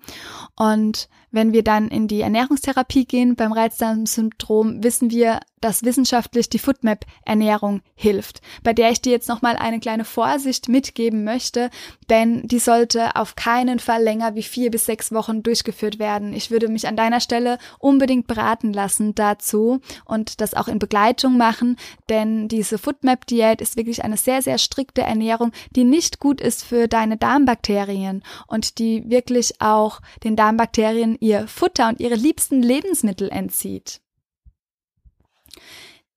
Und 0.57 1.09
Wenn 1.33 1.55
wir 1.55 1.65
dann 1.65 1.89
in 1.89 2.09
die 2.09 2.21
Ernährungstherapie 2.21 3.07
gehen 3.07 3.37
beim 3.37 3.53
Reizdarmsyndrom, 3.53 4.85
wissen 4.85 5.11
wir, 5.11 5.41
dass 5.63 5.85
wissenschaftlich 5.85 6.51
die 6.51 6.59
Foodmap-Ernährung 6.59 7.81
hilft, 7.95 8.43
bei 8.63 8.73
der 8.73 8.91
ich 8.91 9.01
dir 9.01 9.13
jetzt 9.13 9.29
nochmal 9.29 9.57
eine 9.57 9.81
kleine 9.81 10.05
Vorsicht 10.05 10.69
mitgeben 10.69 11.25
möchte, 11.25 11.71
denn 12.11 12.47
die 12.47 12.59
sollte 12.59 13.17
auf 13.17 13.37
keinen 13.37 13.79
Fall 13.79 14.03
länger 14.03 14.35
wie 14.35 14.43
vier 14.43 14.71
bis 14.71 14.87
sechs 14.87 15.13
Wochen 15.13 15.43
durchgeführt 15.43 15.99
werden. 15.99 16.35
Ich 16.35 16.51
würde 16.51 16.69
mich 16.69 16.87
an 16.87 16.97
deiner 16.97 17.21
Stelle 17.21 17.59
unbedingt 17.79 18.27
beraten 18.27 18.73
lassen 18.73 19.15
dazu 19.15 19.81
und 20.05 20.41
das 20.41 20.55
auch 20.55 20.69
in 20.69 20.79
Begleitung 20.79 21.37
machen, 21.37 21.77
denn 22.09 22.49
diese 22.49 22.77
Foodmap-Diät 22.77 23.61
ist 23.61 23.77
wirklich 23.77 24.05
eine 24.05 24.17
sehr, 24.17 24.43
sehr 24.43 24.59
strikte 24.59 25.03
Ernährung, 25.03 25.53
die 25.77 25.85
nicht 25.85 26.19
gut 26.19 26.41
ist 26.41 26.65
für 26.65 26.89
deine 26.89 27.17
Darmbakterien 27.17 28.25
und 28.49 28.79
die 28.79 29.09
wirklich 29.09 29.61
auch 29.61 30.01
den 30.25 30.35
Darmbakterien 30.35 31.17
ihr 31.23 31.47
Futter 31.47 31.89
und 31.89 32.01
ihre 32.01 32.17
liebsten 32.17 32.63
Lebensmittel 32.63 33.31
entzieht. 33.31 34.01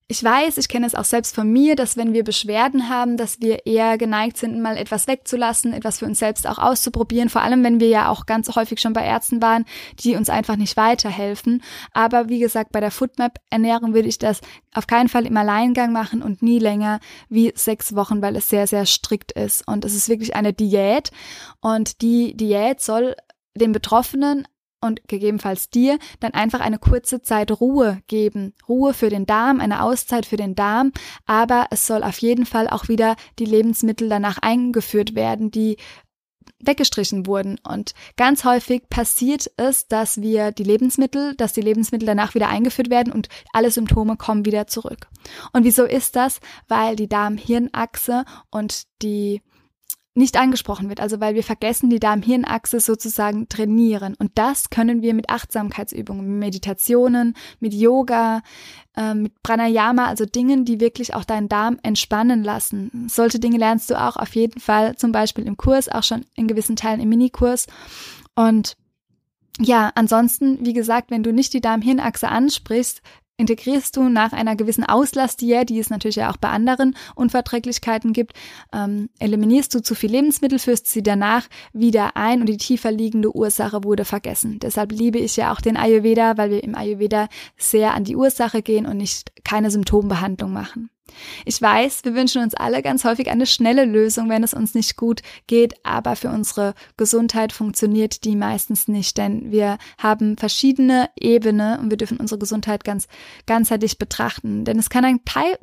Ich 0.08 0.22
weiß, 0.22 0.58
ich 0.58 0.68
kenne 0.68 0.86
es 0.86 0.94
auch 0.94 1.04
selbst 1.04 1.34
von 1.34 1.52
mir, 1.52 1.74
dass 1.74 1.96
wenn 1.96 2.12
wir 2.12 2.22
Beschwerden 2.22 2.88
haben, 2.88 3.16
dass 3.16 3.40
wir 3.40 3.66
eher 3.66 3.98
geneigt 3.98 4.36
sind, 4.36 4.62
mal 4.62 4.76
etwas 4.76 5.08
wegzulassen, 5.08 5.72
etwas 5.72 5.98
für 5.98 6.04
uns 6.04 6.20
selbst 6.20 6.46
auch 6.46 6.58
auszuprobieren, 6.58 7.28
vor 7.28 7.42
allem 7.42 7.64
wenn 7.64 7.80
wir 7.80 7.88
ja 7.88 8.08
auch 8.08 8.24
ganz 8.24 8.54
häufig 8.54 8.80
schon 8.80 8.92
bei 8.92 9.04
Ärzten 9.04 9.42
waren, 9.42 9.64
die 9.98 10.14
uns 10.14 10.30
einfach 10.30 10.54
nicht 10.54 10.76
weiterhelfen. 10.76 11.60
Aber 11.92 12.28
wie 12.28 12.38
gesagt, 12.38 12.70
bei 12.70 12.78
der 12.78 12.92
Foodmap-Ernährung 12.92 13.94
würde 13.94 14.08
ich 14.08 14.18
das 14.18 14.42
auf 14.72 14.86
keinen 14.86 15.08
Fall 15.08 15.26
im 15.26 15.36
Alleingang 15.36 15.92
machen 15.92 16.22
und 16.22 16.40
nie 16.40 16.60
länger 16.60 17.00
wie 17.28 17.52
sechs 17.56 17.96
Wochen, 17.96 18.22
weil 18.22 18.36
es 18.36 18.48
sehr, 18.48 18.68
sehr 18.68 18.86
strikt 18.86 19.32
ist. 19.32 19.66
Und 19.66 19.84
es 19.84 19.96
ist 19.96 20.08
wirklich 20.08 20.36
eine 20.36 20.52
Diät. 20.52 21.10
Und 21.60 22.00
die 22.00 22.36
Diät 22.36 22.80
soll 22.80 23.16
den 23.56 23.72
Betroffenen 23.72 24.46
und 24.86 25.06
gegebenenfalls 25.08 25.70
dir 25.70 25.98
dann 26.20 26.34
einfach 26.34 26.60
eine 26.60 26.78
kurze 26.78 27.22
Zeit 27.22 27.50
Ruhe 27.60 28.00
geben. 28.06 28.54
Ruhe 28.68 28.94
für 28.94 29.10
den 29.10 29.26
Darm, 29.26 29.60
eine 29.60 29.82
Auszeit 29.82 30.26
für 30.26 30.36
den 30.36 30.54
Darm, 30.54 30.92
aber 31.26 31.66
es 31.70 31.86
soll 31.86 32.02
auf 32.02 32.18
jeden 32.18 32.46
Fall 32.46 32.68
auch 32.68 32.88
wieder 32.88 33.16
die 33.38 33.44
Lebensmittel 33.44 34.08
danach 34.08 34.38
eingeführt 34.38 35.14
werden, 35.14 35.50
die 35.50 35.76
weggestrichen 36.60 37.26
wurden. 37.26 37.58
Und 37.66 37.94
ganz 38.16 38.44
häufig 38.44 38.88
passiert 38.88 39.50
es, 39.56 39.88
dass 39.88 40.20
wir 40.20 40.52
die 40.52 40.64
Lebensmittel, 40.64 41.34
dass 41.36 41.52
die 41.52 41.60
Lebensmittel 41.60 42.06
danach 42.06 42.34
wieder 42.34 42.48
eingeführt 42.48 42.90
werden 42.90 43.12
und 43.12 43.28
alle 43.52 43.70
Symptome 43.70 44.16
kommen 44.16 44.44
wieder 44.44 44.66
zurück. 44.66 45.08
Und 45.52 45.64
wieso 45.64 45.84
ist 45.84 46.16
das? 46.16 46.40
Weil 46.68 46.96
die 46.96 47.08
Darm-Hirn-Achse 47.08 48.24
und 48.50 48.84
die 49.02 49.42
nicht 50.16 50.38
angesprochen 50.38 50.88
wird, 50.88 51.00
also 51.00 51.20
weil 51.20 51.34
wir 51.34 51.44
vergessen, 51.44 51.90
die 51.90 52.00
Darm-Hirn-Achse 52.00 52.80
sozusagen 52.80 53.48
trainieren. 53.48 54.14
Und 54.18 54.32
das 54.34 54.70
können 54.70 55.02
wir 55.02 55.14
mit 55.14 55.28
Achtsamkeitsübungen, 55.28 56.26
mit 56.26 56.38
Meditationen, 56.38 57.34
mit 57.60 57.74
Yoga, 57.74 58.42
äh, 58.96 59.14
mit 59.14 59.42
Pranayama, 59.42 60.06
also 60.06 60.24
Dingen, 60.24 60.64
die 60.64 60.80
wirklich 60.80 61.14
auch 61.14 61.24
deinen 61.24 61.48
Darm 61.48 61.78
entspannen 61.82 62.42
lassen. 62.42 63.08
Solche 63.08 63.38
Dinge 63.38 63.58
lernst 63.58 63.90
du 63.90 64.00
auch 64.00 64.16
auf 64.16 64.34
jeden 64.34 64.58
Fall, 64.60 64.96
zum 64.96 65.12
Beispiel 65.12 65.46
im 65.46 65.56
Kurs, 65.56 65.88
auch 65.88 66.02
schon 66.02 66.24
in 66.34 66.48
gewissen 66.48 66.76
Teilen 66.76 67.00
im 67.00 67.10
Minikurs. 67.10 67.66
Und 68.34 68.76
ja, 69.58 69.90
ansonsten, 69.94 70.64
wie 70.64 70.74
gesagt, 70.74 71.10
wenn 71.10 71.22
du 71.22 71.32
nicht 71.32 71.52
die 71.52 71.60
Darm-Hirn-Achse 71.60 72.28
ansprichst, 72.28 73.02
integrierst 73.36 73.96
du 73.96 74.08
nach 74.08 74.32
einer 74.32 74.56
gewissen 74.56 74.84
Auslastdiät, 74.84 75.68
die 75.68 75.78
es 75.78 75.90
natürlich 75.90 76.16
ja 76.16 76.30
auch 76.30 76.36
bei 76.36 76.48
anderen 76.48 76.96
Unverträglichkeiten 77.14 78.12
gibt, 78.12 78.32
ähm, 78.72 79.10
eliminierst 79.18 79.74
du 79.74 79.80
zu 79.80 79.94
viel 79.94 80.10
Lebensmittel, 80.10 80.58
führst 80.58 80.86
sie 80.86 81.02
danach 81.02 81.46
wieder 81.72 82.16
ein 82.16 82.40
und 82.40 82.48
die 82.48 82.56
tiefer 82.56 82.90
liegende 82.90 83.34
Ursache 83.34 83.84
wurde 83.84 84.04
vergessen. 84.04 84.58
Deshalb 84.60 84.92
liebe 84.92 85.18
ich 85.18 85.36
ja 85.36 85.52
auch 85.52 85.60
den 85.60 85.76
Ayurveda, 85.76 86.36
weil 86.36 86.50
wir 86.50 86.64
im 86.64 86.74
Ayurveda 86.74 87.28
sehr 87.56 87.94
an 87.94 88.04
die 88.04 88.16
Ursache 88.16 88.62
gehen 88.62 88.86
und 88.86 88.96
nicht 88.96 89.32
keine 89.44 89.70
Symptombehandlung 89.70 90.52
machen. 90.52 90.90
Ich 91.44 91.60
weiß, 91.60 92.04
wir 92.04 92.14
wünschen 92.14 92.42
uns 92.42 92.54
alle 92.54 92.82
ganz 92.82 93.04
häufig 93.04 93.30
eine 93.30 93.46
schnelle 93.46 93.84
Lösung, 93.84 94.28
wenn 94.28 94.42
es 94.42 94.54
uns 94.54 94.74
nicht 94.74 94.96
gut 94.96 95.22
geht, 95.46 95.74
aber 95.84 96.16
für 96.16 96.28
unsere 96.28 96.74
Gesundheit 96.96 97.52
funktioniert 97.52 98.24
die 98.24 98.36
meistens 98.36 98.88
nicht, 98.88 99.16
denn 99.16 99.50
wir 99.50 99.78
haben 99.98 100.36
verschiedene 100.36 101.08
Ebenen 101.18 101.78
und 101.78 101.90
wir 101.90 101.96
dürfen 101.96 102.18
unsere 102.18 102.38
Gesundheit 102.38 102.84
ganz 102.84 103.06
ganzheitlich 103.46 103.98
betrachten, 103.98 104.64
denn 104.64 104.78
es 104.78 104.90
kann 104.90 105.04
ein 105.04 105.20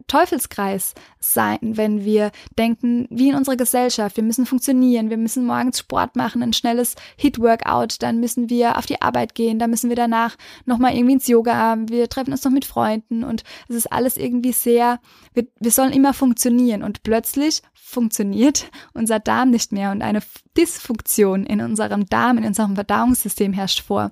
Teufelskreis 0.07 0.93
sein, 1.19 1.59
wenn 1.61 2.03
wir 2.05 2.31
denken, 2.57 3.07
wie 3.09 3.29
in 3.29 3.35
unserer 3.35 3.57
Gesellschaft, 3.57 4.17
wir 4.17 4.23
müssen 4.23 4.45
funktionieren, 4.45 5.09
wir 5.09 5.17
müssen 5.17 5.45
morgens 5.45 5.79
Sport 5.79 6.15
machen, 6.15 6.41
ein 6.43 6.53
schnelles 6.53 6.95
Hit-Workout, 7.17 8.01
dann 8.01 8.19
müssen 8.19 8.49
wir 8.49 8.77
auf 8.77 8.85
die 8.85 9.01
Arbeit 9.01 9.35
gehen, 9.35 9.59
dann 9.59 9.69
müssen 9.69 9.89
wir 9.89 9.95
danach 9.95 10.35
nochmal 10.65 10.93
irgendwie 10.93 11.13
ins 11.13 11.27
Yoga, 11.27 11.77
wir 11.87 12.09
treffen 12.09 12.31
uns 12.31 12.43
noch 12.43 12.51
mit 12.51 12.65
Freunden 12.65 13.23
und 13.23 13.43
es 13.67 13.75
ist 13.75 13.91
alles 13.91 14.17
irgendwie 14.17 14.53
sehr 14.53 14.99
wir, 15.33 15.47
wir 15.59 15.71
sollen 15.71 15.93
immer 15.93 16.13
funktionieren 16.13 16.83
und 16.83 17.03
plötzlich 17.03 17.61
funktioniert 17.73 18.71
unser 18.93 19.19
Darm 19.19 19.51
nicht 19.51 19.71
mehr 19.71 19.91
und 19.91 20.01
eine 20.01 20.21
Dysfunktion 20.57 21.45
in 21.45 21.61
unserem 21.61 22.07
Darm, 22.07 22.37
in 22.37 22.45
unserem 22.45 22.75
Verdauungssystem 22.75 23.53
herrscht 23.53 23.81
vor. 23.81 24.11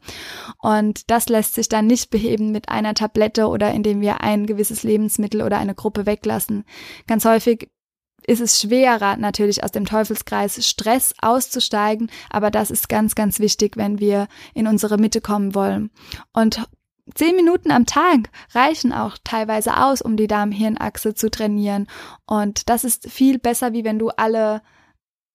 Und 0.60 1.10
das 1.10 1.30
lässt 1.30 1.56
sich 1.56 1.68
dann 1.68 1.88
nicht 1.88 2.12
beheben 2.12 2.52
mit 2.52 2.70
einer 2.70 2.94
Tablette 2.94 3.48
oder 3.48 3.72
indem 3.72 4.02
wir 4.02 4.22
ein 4.22 4.46
gewisses 4.46 4.84
Lebensmittel 4.84 5.42
oder 5.42 5.58
eine 5.58 5.76
Gruppe 5.76 6.06
weglassen. 6.06 6.64
Ganz 7.08 7.26
häufig 7.26 7.70
ist 8.28 8.42
es 8.42 8.62
schwerer, 8.62 9.18
natürlich 9.18 9.64
aus 9.64 9.72
dem 9.72 9.86
Teufelskreis 9.86 10.68
Stress 10.68 11.14
auszusteigen, 11.22 12.12
aber 12.30 12.52
das 12.52 12.70
ist 12.70 12.88
ganz, 12.88 13.16
ganz 13.16 13.40
wichtig, 13.40 13.78
wenn 13.78 14.00
wir 14.00 14.28
in 14.54 14.68
unsere 14.68 14.98
Mitte 14.98 15.22
kommen 15.22 15.56
wollen. 15.56 15.90
Und 16.34 16.62
Zehn 17.16 17.36
Minuten 17.36 17.72
am 17.72 17.86
Tag 17.86 18.30
reichen 18.54 18.94
auch 18.94 19.18
teilweise 19.24 19.78
aus, 19.78 20.02
um 20.02 20.18
die 20.18 20.28
Darm-Hirn-Achse 20.28 21.14
zu 21.14 21.30
trainieren. 21.30 21.88
Und 22.26 22.70
das 22.70 22.84
ist 22.84 23.10
viel 23.10 23.40
besser, 23.40 23.74
wie 23.74 23.84
wenn 23.84 24.00
du 24.00 24.10
alle, 24.10 24.62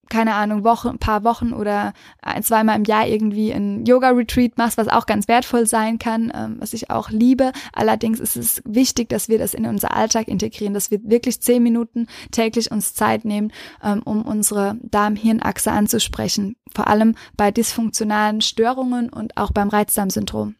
keine 0.09 0.35
Ahnung, 0.35 0.65
Wochen, 0.65 0.89
ein 0.89 0.99
paar 0.99 1.25
Wochen 1.25 1.53
oder 1.53 1.93
ein, 2.23 2.43
zweimal 2.43 2.77
im 2.77 2.85
Jahr 2.85 3.07
irgendwie 3.07 3.53
ein 3.53 3.85
Yoga-Retreat 3.85 4.57
machst, 4.57 4.79
was 4.79 4.89
auch 4.89 5.07
ganz 5.07 5.27
wertvoll 5.29 5.67
sein 5.67 5.99
kann, 5.99 6.33
ähm, 6.35 6.57
was 6.61 6.73
ich 6.73 6.91
auch 6.91 7.11
liebe. 7.11 7.53
Allerdings 7.73 8.21
ist 8.21 8.37
es 8.37 8.63
wichtig, 8.65 9.09
dass 9.09 9.29
wir 9.29 9.39
das 9.39 9.53
in 9.53 9.67
unser 9.67 9.95
Alltag 9.95 10.29
integrieren, 10.29 10.75
dass 10.75 10.91
wir 10.91 11.01
wirklich 11.03 11.41
zehn 11.41 11.63
Minuten 11.63 12.07
täglich 12.31 12.71
uns 12.71 12.95
Zeit 12.95 13.25
nehmen, 13.25 13.53
ähm, 13.83 14.03
um 14.05 14.23
unsere 14.23 14.79
Darm-Hirn-Achse 14.83 15.73
anzusprechen. 15.73 16.57
Vor 16.75 16.87
allem 16.87 17.17
bei 17.37 17.51
dysfunktionalen 17.51 18.41
Störungen 18.41 19.09
und 19.09 19.37
auch 19.37 19.51
beim 19.51 19.69
Reizdarmsyndrom 19.69 20.55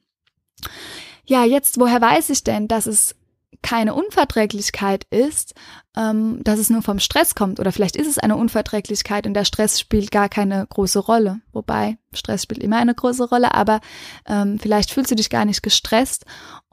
ja, 1.27 1.45
jetzt, 1.45 1.79
woher 1.79 2.01
weiß 2.01 2.31
ich 2.31 2.45
denn, 2.45 2.69
dass 2.69 2.87
es 2.87 3.15
keine 3.63 3.95
Unverträglichkeit 3.95 5.07
ist, 5.11 5.55
ähm, 5.97 6.41
dass 6.45 6.59
es 6.59 6.71
nur 6.71 6.83
vom 6.83 7.01
Stress 7.01 7.35
kommt. 7.35 7.59
Oder 7.59 7.73
vielleicht 7.73 7.97
ist 7.97 8.07
es 8.07 8.19
eine 8.19 8.37
Unverträglichkeit 8.37 9.27
und 9.27 9.35
der 9.35 9.45
Stress 9.45 9.81
spielt 9.81 10.11
gar 10.11 10.29
keine 10.29 10.67
große 10.69 11.01
Rolle. 11.01 11.41
Wobei, 11.53 11.99
Stress 12.17 12.43
spielt 12.43 12.63
immer 12.63 12.79
eine 12.79 12.95
große 12.95 13.29
Rolle, 13.29 13.55
aber 13.55 13.81
ähm, 14.27 14.59
vielleicht 14.59 14.91
fühlst 14.91 15.11
du 15.11 15.15
dich 15.15 15.31
gar 15.31 15.45
nicht 15.45 15.63
gestresst 15.63 16.25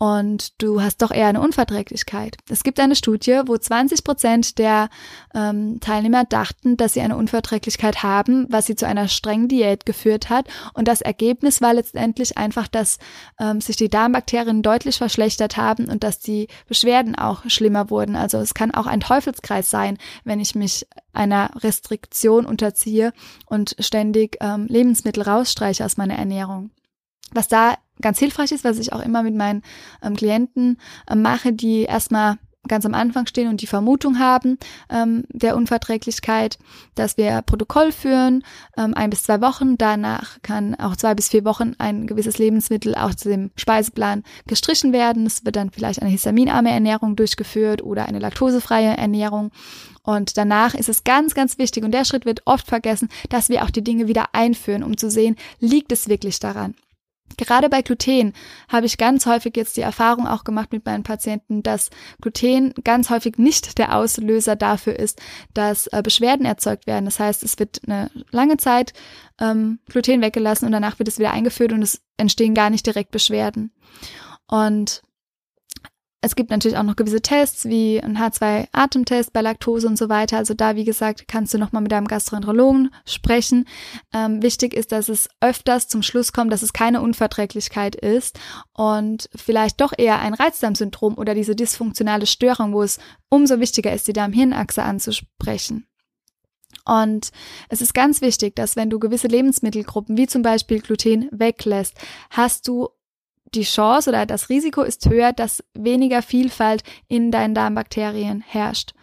und 0.03 0.61
du 0.61 0.81
hast 0.81 1.01
doch 1.01 1.11
eher 1.11 1.27
eine 1.27 1.39
Unverträglichkeit. 1.39 2.35
Es 2.49 2.63
gibt 2.63 2.79
eine 2.79 2.95
Studie, 2.95 3.41
wo 3.45 3.57
20 3.57 4.03
Prozent 4.03 4.57
der 4.57 4.89
ähm, 5.33 5.79
Teilnehmer 5.79 6.25
dachten, 6.25 6.75
dass 6.75 6.93
sie 6.93 7.01
eine 7.01 7.15
Unverträglichkeit 7.15 8.03
haben, 8.03 8.47
was 8.49 8.65
sie 8.65 8.75
zu 8.75 8.85
einer 8.85 9.07
strengen 9.07 9.47
Diät 9.47 9.85
geführt 9.85 10.29
hat. 10.29 10.47
Und 10.73 10.87
das 10.87 11.01
Ergebnis 11.01 11.61
war 11.61 11.73
letztendlich 11.73 12.37
einfach, 12.37 12.67
dass 12.67 12.97
ähm, 13.39 13.61
sich 13.61 13.77
die 13.77 13.89
Darmbakterien 13.89 14.61
deutlich 14.61 14.97
verschlechtert 14.97 15.57
haben 15.57 15.85
und 15.85 16.03
dass 16.03 16.19
die 16.19 16.47
Beschwerden 16.67 17.15
auch 17.15 17.43
schlimmer 17.47 17.89
wurden. 17.89 18.15
Also 18.15 18.39
es 18.39 18.53
kann 18.53 18.71
auch 18.71 18.87
ein 18.87 18.99
Teufelskreis 18.99 19.69
sein, 19.69 19.97
wenn 20.25 20.39
ich 20.39 20.55
mich 20.55 20.85
einer 21.13 21.51
Restriktion 21.63 22.45
unterziehe 22.45 23.13
und 23.45 23.75
ständig 23.79 24.37
ähm, 24.41 24.65
Lebensmittel 24.67 25.23
rausstreiche 25.23 25.85
aus 25.85 25.97
meiner 25.97 26.15
Ernährung. 26.15 26.71
Was 27.31 27.47
da 27.47 27.75
ganz 28.01 28.19
hilfreich 28.19 28.51
ist, 28.51 28.63
was 28.63 28.79
ich 28.79 28.93
auch 28.93 29.01
immer 29.01 29.23
mit 29.23 29.35
meinen 29.35 29.63
ähm, 30.01 30.15
Klienten 30.15 30.79
ähm, 31.09 31.21
mache, 31.21 31.53
die 31.53 31.83
erstmal 31.83 32.37
ganz 32.67 32.85
am 32.85 32.93
Anfang 32.93 33.27
stehen 33.27 33.49
und 33.49 33.61
die 33.61 33.67
Vermutung 33.67 34.19
haben 34.19 34.57
ähm, 34.89 35.25
der 35.29 35.55
Unverträglichkeit, 35.55 36.57
dass 36.95 37.17
wir 37.17 37.41
Protokoll 37.41 37.91
führen, 37.91 38.43
ähm, 38.77 38.93
ein 38.93 39.09
bis 39.09 39.23
zwei 39.23 39.41
Wochen. 39.41 39.77
Danach 39.77 40.41
kann 40.41 40.75
auch 40.75 40.95
zwei 40.95 41.13
bis 41.13 41.29
vier 41.29 41.45
Wochen 41.45 41.73
ein 41.77 42.07
gewisses 42.07 42.37
Lebensmittel 42.37 42.95
aus 42.95 43.17
dem 43.17 43.51
Speiseplan 43.55 44.23
gestrichen 44.47 44.93
werden. 44.93 45.25
Es 45.25 45.45
wird 45.45 45.55
dann 45.55 45.71
vielleicht 45.71 46.01
eine 46.01 46.11
histaminarme 46.11 46.71
Ernährung 46.71 47.15
durchgeführt 47.15 47.83
oder 47.83 48.07
eine 48.07 48.19
laktosefreie 48.19 48.97
Ernährung. 48.97 49.51
Und 50.03 50.37
danach 50.37 50.73
ist 50.73 50.89
es 50.89 51.03
ganz, 51.05 51.33
ganz 51.33 51.57
wichtig, 51.57 51.83
und 51.83 51.91
der 51.91 52.03
Schritt 52.03 52.25
wird 52.25 52.41
oft 52.45 52.67
vergessen, 52.67 53.07
dass 53.29 53.49
wir 53.49 53.63
auch 53.63 53.69
die 53.69 53.83
Dinge 53.83 54.07
wieder 54.07 54.27
einführen, 54.33 54.83
um 54.83 54.97
zu 54.97 55.09
sehen, 55.09 55.37
liegt 55.59 55.91
es 55.93 56.09
wirklich 56.09 56.39
daran. 56.39 56.75
Gerade 57.37 57.69
bei 57.69 57.81
Gluten 57.81 58.33
habe 58.69 58.85
ich 58.85 58.97
ganz 58.97 59.25
häufig 59.25 59.55
jetzt 59.55 59.77
die 59.77 59.81
Erfahrung 59.81 60.27
auch 60.27 60.43
gemacht 60.43 60.71
mit 60.71 60.85
meinen 60.85 61.03
Patienten, 61.03 61.63
dass 61.63 61.89
Gluten 62.21 62.73
ganz 62.83 63.09
häufig 63.09 63.37
nicht 63.37 63.77
der 63.77 63.95
Auslöser 63.95 64.55
dafür 64.55 64.97
ist, 64.97 65.21
dass 65.53 65.87
äh, 65.87 66.01
Beschwerden 66.03 66.45
erzeugt 66.45 66.87
werden. 66.87 67.05
Das 67.05 67.19
heißt, 67.19 67.43
es 67.43 67.59
wird 67.59 67.81
eine 67.85 68.09
lange 68.31 68.57
Zeit 68.57 68.93
ähm, 69.39 69.79
Gluten 69.89 70.21
weggelassen 70.21 70.65
und 70.65 70.71
danach 70.71 70.99
wird 70.99 71.09
es 71.09 71.19
wieder 71.19 71.31
eingeführt 71.31 71.73
und 71.73 71.81
es 71.81 72.01
entstehen 72.17 72.53
gar 72.53 72.69
nicht 72.69 72.85
direkt 72.85 73.11
Beschwerden. 73.11 73.71
Und 74.47 75.01
es 76.23 76.37
gibt 76.37 76.51
natürlich 76.51 76.77
auch 76.77 76.83
noch 76.83 76.95
gewisse 76.95 77.21
Tests 77.21 77.65
wie 77.65 78.01
ein 78.01 78.17
H2-Atemtest 78.17 79.33
bei 79.33 79.41
Laktose 79.41 79.87
und 79.87 79.97
so 79.97 80.07
weiter. 80.07 80.37
Also 80.37 80.53
da, 80.53 80.77
wie 80.77 80.85
gesagt, 80.85 81.27
kannst 81.27 81.53
du 81.53 81.57
nochmal 81.57 81.81
mit 81.81 81.91
deinem 81.91 82.07
Gastroenterologen 82.07 82.91
sprechen. 83.05 83.67
Ähm, 84.13 84.41
wichtig 84.41 84.73
ist, 84.73 84.93
dass 84.93 85.09
es 85.09 85.27
öfters 85.41 85.89
zum 85.89 86.01
Schluss 86.01 86.31
kommt, 86.31 86.53
dass 86.53 86.61
es 86.61 86.71
keine 86.71 87.01
Unverträglichkeit 87.01 87.97
ist 87.97 88.39
und 88.71 89.29
vielleicht 89.35 89.81
doch 89.81 89.91
eher 89.97 90.19
ein 90.19 90.33
Reizdarmsyndrom 90.33 91.17
oder 91.17 91.35
diese 91.35 91.57
dysfunktionale 91.57 92.25
Störung, 92.25 92.71
wo 92.71 92.83
es 92.83 92.99
umso 93.27 93.59
wichtiger 93.59 93.91
ist, 93.91 94.07
die 94.07 94.13
Darm-Hirn-Achse 94.13 94.81
anzusprechen. 94.81 95.87
Und 96.85 97.31
es 97.67 97.81
ist 97.81 97.93
ganz 97.93 98.21
wichtig, 98.21 98.55
dass 98.55 98.77
wenn 98.77 98.89
du 98.89 98.97
gewisse 98.97 99.27
Lebensmittelgruppen 99.27 100.15
wie 100.15 100.27
zum 100.27 100.41
Beispiel 100.41 100.79
Gluten 100.79 101.27
weglässt, 101.31 101.97
hast 102.29 102.69
du 102.69 102.87
die 103.55 103.63
Chance 103.63 104.09
oder 104.09 104.25
das 104.25 104.49
Risiko 104.49 104.81
ist 104.81 105.09
höher, 105.09 105.33
dass 105.33 105.63
weniger 105.73 106.21
Vielfalt 106.21 106.83
in 107.07 107.31
deinen 107.31 107.53
Darmbakterien 107.53 108.41
herrscht. 108.41 108.93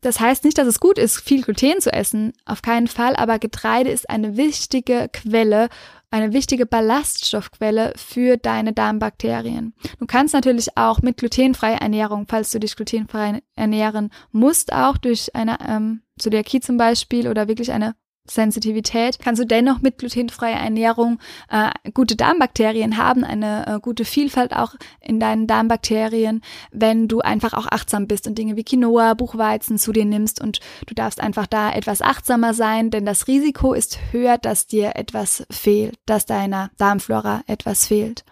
Das 0.00 0.18
heißt 0.18 0.44
nicht, 0.44 0.56
dass 0.56 0.66
es 0.66 0.80
gut 0.80 0.98
ist, 0.98 1.20
viel 1.20 1.42
Gluten 1.42 1.80
zu 1.80 1.92
essen, 1.92 2.32
auf 2.46 2.62
keinen 2.62 2.88
Fall, 2.88 3.16
aber 3.16 3.38
Getreide 3.38 3.90
ist 3.90 4.08
eine 4.08 4.36
wichtige 4.36 5.10
Quelle, 5.12 5.68
eine 6.10 6.32
wichtige 6.32 6.64
Ballaststoffquelle 6.66 7.92
für 7.96 8.36
deine 8.36 8.72
Darmbakterien. 8.72 9.74
Du 9.98 10.06
kannst 10.06 10.32
natürlich 10.32 10.76
auch 10.76 11.02
mit 11.02 11.18
glutenfreier 11.18 11.80
Ernährung, 11.82 12.26
falls 12.28 12.50
du 12.50 12.58
dich 12.58 12.76
glutenfrei 12.76 13.42
ernähren 13.54 14.10
musst, 14.32 14.72
auch 14.72 14.96
durch 14.96 15.34
eine 15.34 15.58
ähm, 15.68 16.02
Zöliakie 16.18 16.60
zum 16.60 16.78
Beispiel 16.78 17.28
oder 17.28 17.46
wirklich 17.46 17.70
eine 17.70 17.94
Sensitivität, 18.26 19.18
kannst 19.18 19.40
du 19.40 19.46
dennoch 19.46 19.80
mit 19.80 19.98
glutenfreier 19.98 20.58
Ernährung 20.58 21.18
äh, 21.50 21.70
gute 21.92 22.16
Darmbakterien 22.16 22.96
haben, 22.96 23.24
eine 23.24 23.66
äh, 23.66 23.80
gute 23.80 24.04
Vielfalt 24.04 24.52
auch 24.52 24.74
in 25.00 25.18
deinen 25.18 25.46
Darmbakterien, 25.46 26.42
wenn 26.70 27.08
du 27.08 27.20
einfach 27.20 27.54
auch 27.54 27.66
achtsam 27.66 28.06
bist 28.06 28.26
und 28.26 28.38
Dinge 28.38 28.56
wie 28.56 28.64
Quinoa, 28.64 29.14
Buchweizen 29.14 29.78
zu 29.78 29.92
dir 29.92 30.04
nimmst 30.04 30.40
und 30.40 30.60
du 30.86 30.94
darfst 30.94 31.20
einfach 31.20 31.46
da 31.46 31.72
etwas 31.72 32.02
achtsamer 32.02 32.54
sein, 32.54 32.90
denn 32.90 33.04
das 33.04 33.26
Risiko 33.26 33.72
ist 33.72 33.98
höher, 34.12 34.38
dass 34.38 34.66
dir 34.66 34.96
etwas 34.96 35.44
fehlt, 35.50 35.98
dass 36.06 36.26
deiner 36.26 36.70
Darmflora 36.76 37.42
etwas 37.46 37.86
fehlt. 37.86 38.24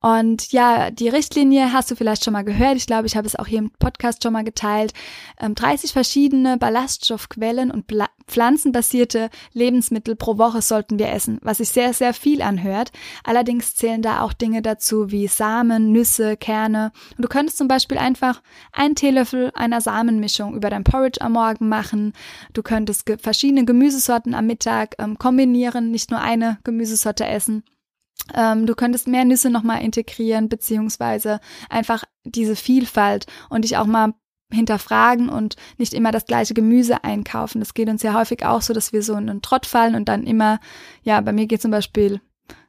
Und 0.00 0.52
ja, 0.52 0.90
die 0.90 1.08
Richtlinie 1.08 1.72
hast 1.72 1.90
du 1.90 1.96
vielleicht 1.96 2.24
schon 2.24 2.32
mal 2.32 2.44
gehört. 2.44 2.76
Ich 2.76 2.86
glaube, 2.86 3.06
ich 3.06 3.16
habe 3.16 3.26
es 3.26 3.36
auch 3.36 3.46
hier 3.46 3.58
im 3.58 3.70
Podcast 3.70 4.22
schon 4.22 4.32
mal 4.32 4.44
geteilt. 4.44 4.92
30 5.40 5.90
ähm, 5.90 5.92
verschiedene 5.92 6.58
Ballaststoffquellen 6.58 7.70
und 7.70 7.86
pflanzenbasierte 8.26 9.30
Lebensmittel 9.52 10.16
pro 10.16 10.38
Woche 10.38 10.62
sollten 10.62 10.98
wir 10.98 11.10
essen, 11.10 11.38
was 11.42 11.58
sich 11.58 11.68
sehr, 11.70 11.92
sehr 11.92 12.14
viel 12.14 12.42
anhört. 12.42 12.92
Allerdings 13.22 13.74
zählen 13.74 14.02
da 14.02 14.22
auch 14.22 14.32
Dinge 14.32 14.62
dazu 14.62 15.10
wie 15.10 15.28
Samen, 15.28 15.92
Nüsse, 15.92 16.36
Kerne. 16.36 16.92
Und 17.16 17.24
du 17.24 17.28
könntest 17.28 17.58
zum 17.58 17.68
Beispiel 17.68 17.98
einfach 17.98 18.42
einen 18.72 18.94
Teelöffel 18.94 19.50
einer 19.54 19.80
Samenmischung 19.80 20.54
über 20.54 20.70
dein 20.70 20.84
Porridge 20.84 21.20
am 21.20 21.32
Morgen 21.32 21.68
machen. 21.68 22.12
Du 22.52 22.62
könntest 22.62 23.10
verschiedene 23.20 23.64
Gemüsesorten 23.64 24.34
am 24.34 24.46
Mittag 24.46 24.94
ähm, 24.98 25.18
kombinieren, 25.18 25.90
nicht 25.90 26.10
nur 26.10 26.20
eine 26.20 26.58
Gemüsesorte 26.64 27.26
essen. 27.26 27.64
Ähm, 28.32 28.66
du 28.66 28.74
könntest 28.74 29.06
mehr 29.08 29.24
Nüsse 29.24 29.50
nochmal 29.50 29.82
integrieren, 29.82 30.48
beziehungsweise 30.48 31.40
einfach 31.68 32.04
diese 32.24 32.56
Vielfalt 32.56 33.26
und 33.50 33.62
dich 33.62 33.76
auch 33.76 33.86
mal 33.86 34.14
hinterfragen 34.52 35.28
und 35.28 35.56
nicht 35.78 35.94
immer 35.94 36.12
das 36.12 36.26
gleiche 36.26 36.54
Gemüse 36.54 37.02
einkaufen. 37.04 37.60
Das 37.60 37.74
geht 37.74 37.88
uns 37.88 38.02
ja 38.02 38.14
häufig 38.14 38.44
auch 38.44 38.62
so, 38.62 38.72
dass 38.72 38.92
wir 38.92 39.02
so 39.02 39.14
in 39.14 39.28
einen 39.28 39.42
Trott 39.42 39.66
fallen 39.66 39.94
und 39.94 40.08
dann 40.08 40.24
immer, 40.24 40.60
ja, 41.02 41.20
bei 41.20 41.32
mir 41.32 41.46
geht 41.46 41.60
zum 41.60 41.70
Beispiel 41.70 42.20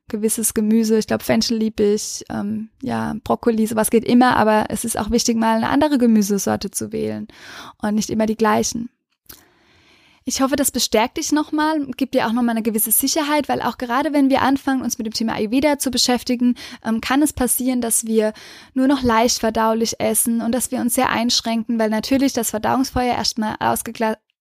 gewisses 0.08 0.54
Gemüse, 0.54 0.98
ich 0.98 1.08
glaube 1.08 1.24
Fenchel 1.24 1.58
liebe 1.58 1.84
ich, 1.84 2.24
ähm, 2.30 2.70
ja, 2.82 3.16
Brokkoli, 3.24 3.66
sowas 3.66 3.90
geht 3.90 4.06
immer, 4.06 4.38
aber 4.38 4.66
es 4.70 4.86
ist 4.86 5.00
auch 5.00 5.10
wichtig, 5.10 5.36
mal 5.38 5.58
eine 5.58 5.70
andere 5.70 5.98
Gemüsesorte 5.98 6.70
zu 6.70 6.92
wählen 6.92 7.28
und 7.82 7.96
nicht 7.96 8.10
immer 8.10 8.26
die 8.26 8.38
gleichen. 8.38 8.90
Ich 10.28 10.42
hoffe, 10.42 10.56
das 10.56 10.72
bestärkt 10.72 11.18
dich 11.18 11.32
nochmal, 11.32 11.86
gibt 11.98 12.16
dir 12.16 12.26
auch 12.26 12.32
nochmal 12.32 12.56
eine 12.56 12.64
gewisse 12.64 12.90
Sicherheit, 12.90 13.48
weil 13.48 13.62
auch 13.62 13.78
gerade 13.78 14.12
wenn 14.12 14.32
wir 14.32 14.42
anfangen, 14.42 14.82
uns 14.82 14.98
mit 14.98 15.06
dem 15.06 15.14
Thema 15.14 15.34
Ayurveda 15.34 15.78
zu 15.78 15.92
beschäftigen, 15.92 16.56
ähm, 16.84 17.00
kann 17.00 17.22
es 17.22 17.32
passieren, 17.32 17.80
dass 17.80 18.08
wir 18.08 18.34
nur 18.74 18.88
noch 18.88 19.04
leicht 19.04 19.38
verdaulich 19.38 20.00
essen 20.00 20.42
und 20.42 20.52
dass 20.52 20.72
wir 20.72 20.80
uns 20.80 20.96
sehr 20.96 21.12
einschränken, 21.12 21.78
weil 21.78 21.92
natürlich 21.92 22.34
das 22.34 22.50
Verdauungsfeuer 22.50 23.14
erstmal 23.14 23.58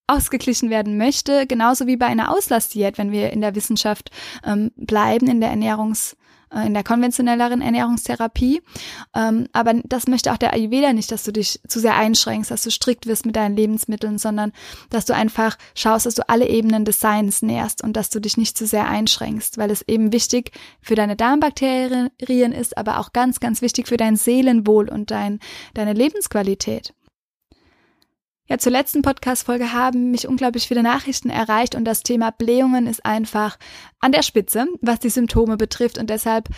ausgeglichen 0.06 0.70
werden 0.70 0.96
möchte, 0.96 1.46
genauso 1.46 1.86
wie 1.86 1.98
bei 1.98 2.06
einer 2.06 2.34
Auslastdiät, 2.34 2.96
wenn 2.96 3.12
wir 3.12 3.30
in 3.30 3.42
der 3.42 3.54
Wissenschaft 3.54 4.10
ähm, 4.42 4.70
bleiben, 4.76 5.28
in 5.28 5.42
der 5.42 5.52
Ernährungs- 5.52 6.14
äh, 6.14 6.23
in 6.62 6.74
der 6.74 6.84
konventionelleren 6.84 7.60
Ernährungstherapie. 7.60 8.62
Ähm, 9.14 9.48
aber 9.52 9.74
das 9.84 10.06
möchte 10.06 10.32
auch 10.32 10.36
der 10.36 10.52
Ayurveda 10.52 10.92
nicht, 10.92 11.10
dass 11.10 11.24
du 11.24 11.32
dich 11.32 11.60
zu 11.66 11.80
sehr 11.80 11.96
einschränkst, 11.96 12.50
dass 12.50 12.62
du 12.62 12.70
strikt 12.70 13.06
wirst 13.06 13.26
mit 13.26 13.36
deinen 13.36 13.56
Lebensmitteln, 13.56 14.18
sondern 14.18 14.52
dass 14.90 15.04
du 15.04 15.14
einfach 15.14 15.56
schaust, 15.74 16.06
dass 16.06 16.14
du 16.14 16.28
alle 16.28 16.48
Ebenen 16.48 16.84
des 16.84 17.00
Seins 17.00 17.42
nährst 17.42 17.82
und 17.82 17.96
dass 17.96 18.10
du 18.10 18.20
dich 18.20 18.36
nicht 18.36 18.56
zu 18.56 18.66
sehr 18.66 18.88
einschränkst, 18.88 19.58
weil 19.58 19.70
es 19.70 19.82
eben 19.82 20.12
wichtig 20.12 20.52
für 20.80 20.94
deine 20.94 21.16
Darmbakterien 21.16 22.52
ist, 22.52 22.76
aber 22.78 22.98
auch 22.98 23.12
ganz, 23.12 23.40
ganz 23.40 23.62
wichtig 23.62 23.88
für 23.88 23.96
dein 23.96 24.16
Seelenwohl 24.16 24.88
und 24.88 25.10
dein, 25.10 25.40
deine 25.74 25.92
Lebensqualität. 25.92 26.94
Ja, 28.46 28.58
zur 28.58 28.72
letzten 28.72 29.00
Podcast-Folge 29.00 29.72
haben 29.72 30.10
mich 30.10 30.28
unglaublich 30.28 30.68
viele 30.68 30.82
Nachrichten 30.82 31.30
erreicht 31.30 31.74
und 31.74 31.86
das 31.86 32.02
Thema 32.02 32.30
Blähungen 32.30 32.86
ist 32.86 33.06
einfach 33.06 33.58
an 34.00 34.12
der 34.12 34.22
Spitze, 34.22 34.66
was 34.82 35.00
die 35.00 35.08
Symptome 35.08 35.56
betrifft. 35.56 35.96
Und 35.96 36.10
deshalb 36.10 36.50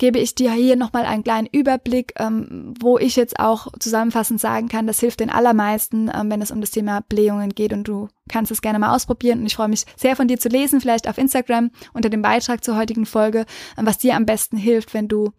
gebe 0.00 0.18
ich 0.18 0.34
dir 0.34 0.50
hier 0.52 0.74
nochmal 0.74 1.04
einen 1.04 1.22
kleinen 1.22 1.46
Überblick, 1.46 2.14
ähm, 2.18 2.74
wo 2.80 2.98
ich 2.98 3.14
jetzt 3.14 3.38
auch 3.38 3.68
zusammenfassend 3.78 4.40
sagen 4.40 4.68
kann, 4.68 4.88
das 4.88 4.98
hilft 4.98 5.20
den 5.20 5.30
allermeisten, 5.30 6.10
ähm, 6.12 6.30
wenn 6.32 6.42
es 6.42 6.50
um 6.50 6.60
das 6.60 6.72
Thema 6.72 7.02
Blähungen 7.08 7.50
geht. 7.50 7.72
Und 7.72 7.86
du 7.86 8.08
kannst 8.28 8.50
es 8.50 8.60
gerne 8.60 8.80
mal 8.80 8.92
ausprobieren. 8.92 9.38
Und 9.38 9.46
ich 9.46 9.54
freue 9.54 9.68
mich 9.68 9.84
sehr 9.96 10.16
von 10.16 10.26
dir 10.26 10.40
zu 10.40 10.48
lesen, 10.48 10.80
vielleicht 10.80 11.08
auf 11.08 11.16
Instagram 11.16 11.70
unter 11.92 12.08
dem 12.08 12.22
Beitrag 12.22 12.64
zur 12.64 12.76
heutigen 12.76 13.06
Folge, 13.06 13.46
ähm, 13.78 13.86
was 13.86 13.98
dir 13.98 14.16
am 14.16 14.26
besten 14.26 14.56
hilft, 14.56 14.94
wenn 14.94 15.06
du 15.06 15.30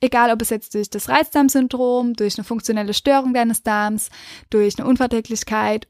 Egal, 0.00 0.30
ob 0.30 0.42
es 0.42 0.50
jetzt 0.50 0.74
durch 0.74 0.90
das 0.90 1.08
Reizdarmsyndrom, 1.08 2.14
durch 2.14 2.36
eine 2.36 2.44
funktionelle 2.44 2.94
Störung 2.94 3.32
deines 3.32 3.62
Darms, 3.62 4.10
durch 4.50 4.78
eine 4.78 4.86
Unverträglichkeit 4.86 5.88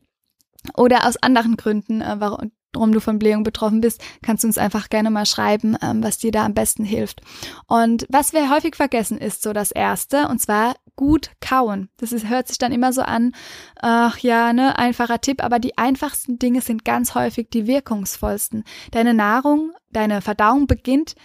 oder 0.77 1.07
aus 1.07 1.17
anderen 1.17 1.57
Gründen, 1.57 2.01
äh, 2.01 2.17
warum 2.19 2.93
du 2.93 3.01
von 3.01 3.19
Blähung 3.19 3.43
betroffen 3.43 3.81
bist, 3.81 4.01
kannst 4.23 4.45
du 4.45 4.49
uns 4.49 4.59
einfach 4.59 4.89
gerne 4.91 5.11
mal 5.11 5.27
schreiben, 5.27 5.77
ähm, 5.83 6.05
was 6.05 6.19
dir 6.19 6.31
da 6.31 6.45
am 6.45 6.55
besten 6.55 6.85
hilft. 6.85 7.21
Und 7.67 8.07
was 8.09 8.33
wir 8.33 8.51
häufig 8.51 8.77
vergessen, 8.77 9.19
ist 9.19 9.43
so 9.43 9.53
das 9.53 9.73
Erste, 9.73 10.29
und 10.29 10.41
zwar 10.41 10.77
gut 10.95 11.31
kauen. 11.41 11.89
Das 11.97 12.13
ist, 12.13 12.29
hört 12.29 12.49
sich 12.49 12.59
dann 12.59 12.73
immer 12.73 12.93
so 12.93 13.03
an, 13.03 13.33
ach 13.81 14.19
ja, 14.19 14.53
ne, 14.53 14.79
einfacher 14.79 15.21
Tipp, 15.21 15.43
aber 15.43 15.59
die 15.59 15.77
einfachsten 15.79 16.39
Dinge 16.39 16.61
sind 16.61 16.85
ganz 16.85 17.15
häufig 17.15 17.51
die 17.51 17.67
wirkungsvollsten. 17.67 18.65
Deine 18.93 19.15
Nahrung, 19.15 19.73
deine 19.91 20.23
Verdauung 20.23 20.67
beginnt 20.67 21.17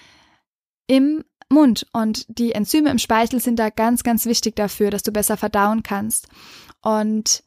im 0.88 1.24
Mund 1.52 1.86
und 1.94 2.26
die 2.28 2.54
Enzyme 2.54 2.90
im 2.90 2.98
Speichel 2.98 3.40
sind 3.40 3.60
da 3.60 3.70
ganz, 3.70 4.04
ganz 4.04 4.26
wichtig 4.26 4.56
dafür, 4.56 4.90
dass 4.90 5.04
du 5.04 5.12
besser 5.12 5.38
verdauen 5.38 5.84
kannst. 5.84 6.28
Und 6.82 7.44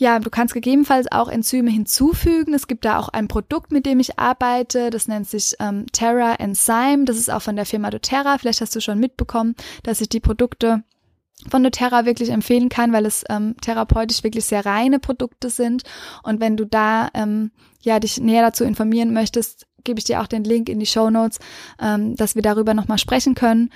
ja, 0.00 0.18
du 0.18 0.30
kannst 0.30 0.54
gegebenenfalls 0.54 1.12
auch 1.12 1.28
Enzyme 1.28 1.70
hinzufügen. 1.70 2.54
Es 2.54 2.66
gibt 2.66 2.86
da 2.86 2.98
auch 2.98 3.10
ein 3.10 3.28
Produkt, 3.28 3.70
mit 3.70 3.84
dem 3.84 4.00
ich 4.00 4.18
arbeite. 4.18 4.88
Das 4.88 5.08
nennt 5.08 5.28
sich 5.28 5.56
ähm, 5.60 5.84
Terra 5.92 6.36
Enzyme. 6.36 7.04
Das 7.04 7.18
ist 7.18 7.30
auch 7.30 7.42
von 7.42 7.54
der 7.54 7.66
Firma 7.66 7.90
doTERRA. 7.90 8.38
Vielleicht 8.38 8.62
hast 8.62 8.74
du 8.74 8.80
schon 8.80 8.98
mitbekommen, 8.98 9.54
dass 9.82 10.00
ich 10.00 10.08
die 10.08 10.20
Produkte 10.20 10.84
von 11.50 11.62
doTERRA 11.62 12.06
wirklich 12.06 12.30
empfehlen 12.30 12.70
kann, 12.70 12.92
weil 12.94 13.04
es 13.04 13.24
ähm, 13.28 13.56
therapeutisch 13.60 14.24
wirklich 14.24 14.46
sehr 14.46 14.64
reine 14.64 15.00
Produkte 15.00 15.50
sind. 15.50 15.82
Und 16.22 16.40
wenn 16.40 16.56
du 16.56 16.64
da 16.64 17.10
ähm, 17.12 17.50
ja 17.82 18.00
dich 18.00 18.18
näher 18.20 18.42
dazu 18.42 18.64
informieren 18.64 19.12
möchtest, 19.12 19.66
gebe 19.84 19.98
ich 19.98 20.04
dir 20.04 20.20
auch 20.20 20.26
den 20.26 20.44
Link 20.44 20.68
in 20.68 20.78
die 20.80 20.86
Show 20.86 21.10
Notes, 21.10 21.38
ähm, 21.80 22.16
dass 22.16 22.34
wir 22.34 22.42
darüber 22.42 22.74
nochmal 22.74 22.98
sprechen 22.98 23.34
können. 23.34 23.70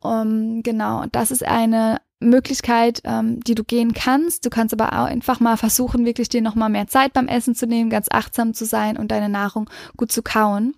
Um, 0.00 0.62
genau, 0.64 1.04
das 1.12 1.30
ist 1.30 1.44
eine 1.46 1.98
Möglichkeit, 2.22 3.00
ähm, 3.04 3.40
die 3.40 3.54
du 3.54 3.64
gehen 3.64 3.92
kannst. 3.94 4.44
Du 4.44 4.50
kannst 4.50 4.72
aber 4.72 4.92
auch 4.92 5.06
einfach 5.06 5.40
mal 5.40 5.56
versuchen, 5.56 6.04
wirklich 6.04 6.28
dir 6.28 6.42
nochmal 6.42 6.70
mehr 6.70 6.86
Zeit 6.86 7.12
beim 7.12 7.28
Essen 7.28 7.54
zu 7.54 7.66
nehmen, 7.66 7.90
ganz 7.90 8.08
achtsam 8.10 8.54
zu 8.54 8.64
sein 8.64 8.96
und 8.96 9.10
deine 9.10 9.28
Nahrung 9.28 9.68
gut 9.96 10.12
zu 10.12 10.22
kauen. 10.22 10.74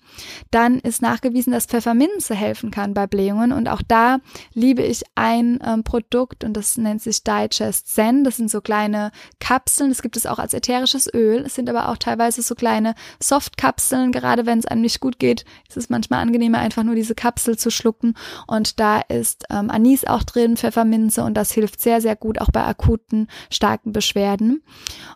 Dann 0.51 0.79
ist 0.79 1.03
nachgewiesen, 1.03 1.53
dass 1.53 1.67
Pfefferminze 1.67 2.35
helfen 2.35 2.71
kann 2.71 2.95
bei 2.95 3.07
Blähungen 3.07 3.53
und 3.53 3.69
auch 3.69 3.83
da 3.87 4.19
liebe 4.53 4.83
ich 4.83 5.03
ein 5.15 5.59
ähm, 5.65 5.85
Produkt 5.85 6.45
und 6.45 6.55
das 6.55 6.77
nennt 6.77 7.03
sich 7.03 7.23
Digest 7.25 7.89
Zen. 7.95 8.25
Das 8.25 8.37
sind 8.37 8.51
so 8.51 8.61
kleine 8.61 9.11
Kapseln. 9.41 9.91
Das 9.91 10.03
gibt 10.03 10.17
es 10.17 10.27
auch 10.27 10.39
als 10.39 10.55
ätherisches 10.55 11.13
Öl. 11.13 11.45
Es 11.47 11.55
sind 11.55 11.69
aber 11.69 11.89
auch 11.89 11.97
teilweise 11.97 12.43
so 12.43 12.55
kleine 12.55 12.95
Softkapseln. 13.21 14.13
Gerade 14.13 14.47
wenn 14.47 14.59
es 14.59 14.67
einem 14.67 14.83
nicht 14.83 15.01
gut 15.01 15.19
geht, 15.19 15.45
ist 15.69 15.77
es 15.77 15.91
manchmal 15.91 16.21
angenehmer, 16.21 16.59
einfach 16.59 16.83
nur 16.83 16.95
diese 16.95 17.15
Kapsel 17.15 17.59
zu 17.59 17.71
schlucken. 17.71 18.15
Und 18.47 18.81
da 18.81 19.01
ist 19.01 19.45
ähm, 19.51 19.71
Anis 19.71 20.05
auch 20.05 20.23
drin, 20.23 20.57
Pfefferminze 20.57 21.23
und 21.25 21.34
das 21.35 21.53
hilft 21.53 21.81
sehr, 21.81 22.01
sehr 22.01 22.16
gut 22.16 22.40
auch 22.40 22.51
bei 22.51 22.64
akuten, 22.64 23.29
starken 23.51 23.92
Beschwerden. 23.92 24.62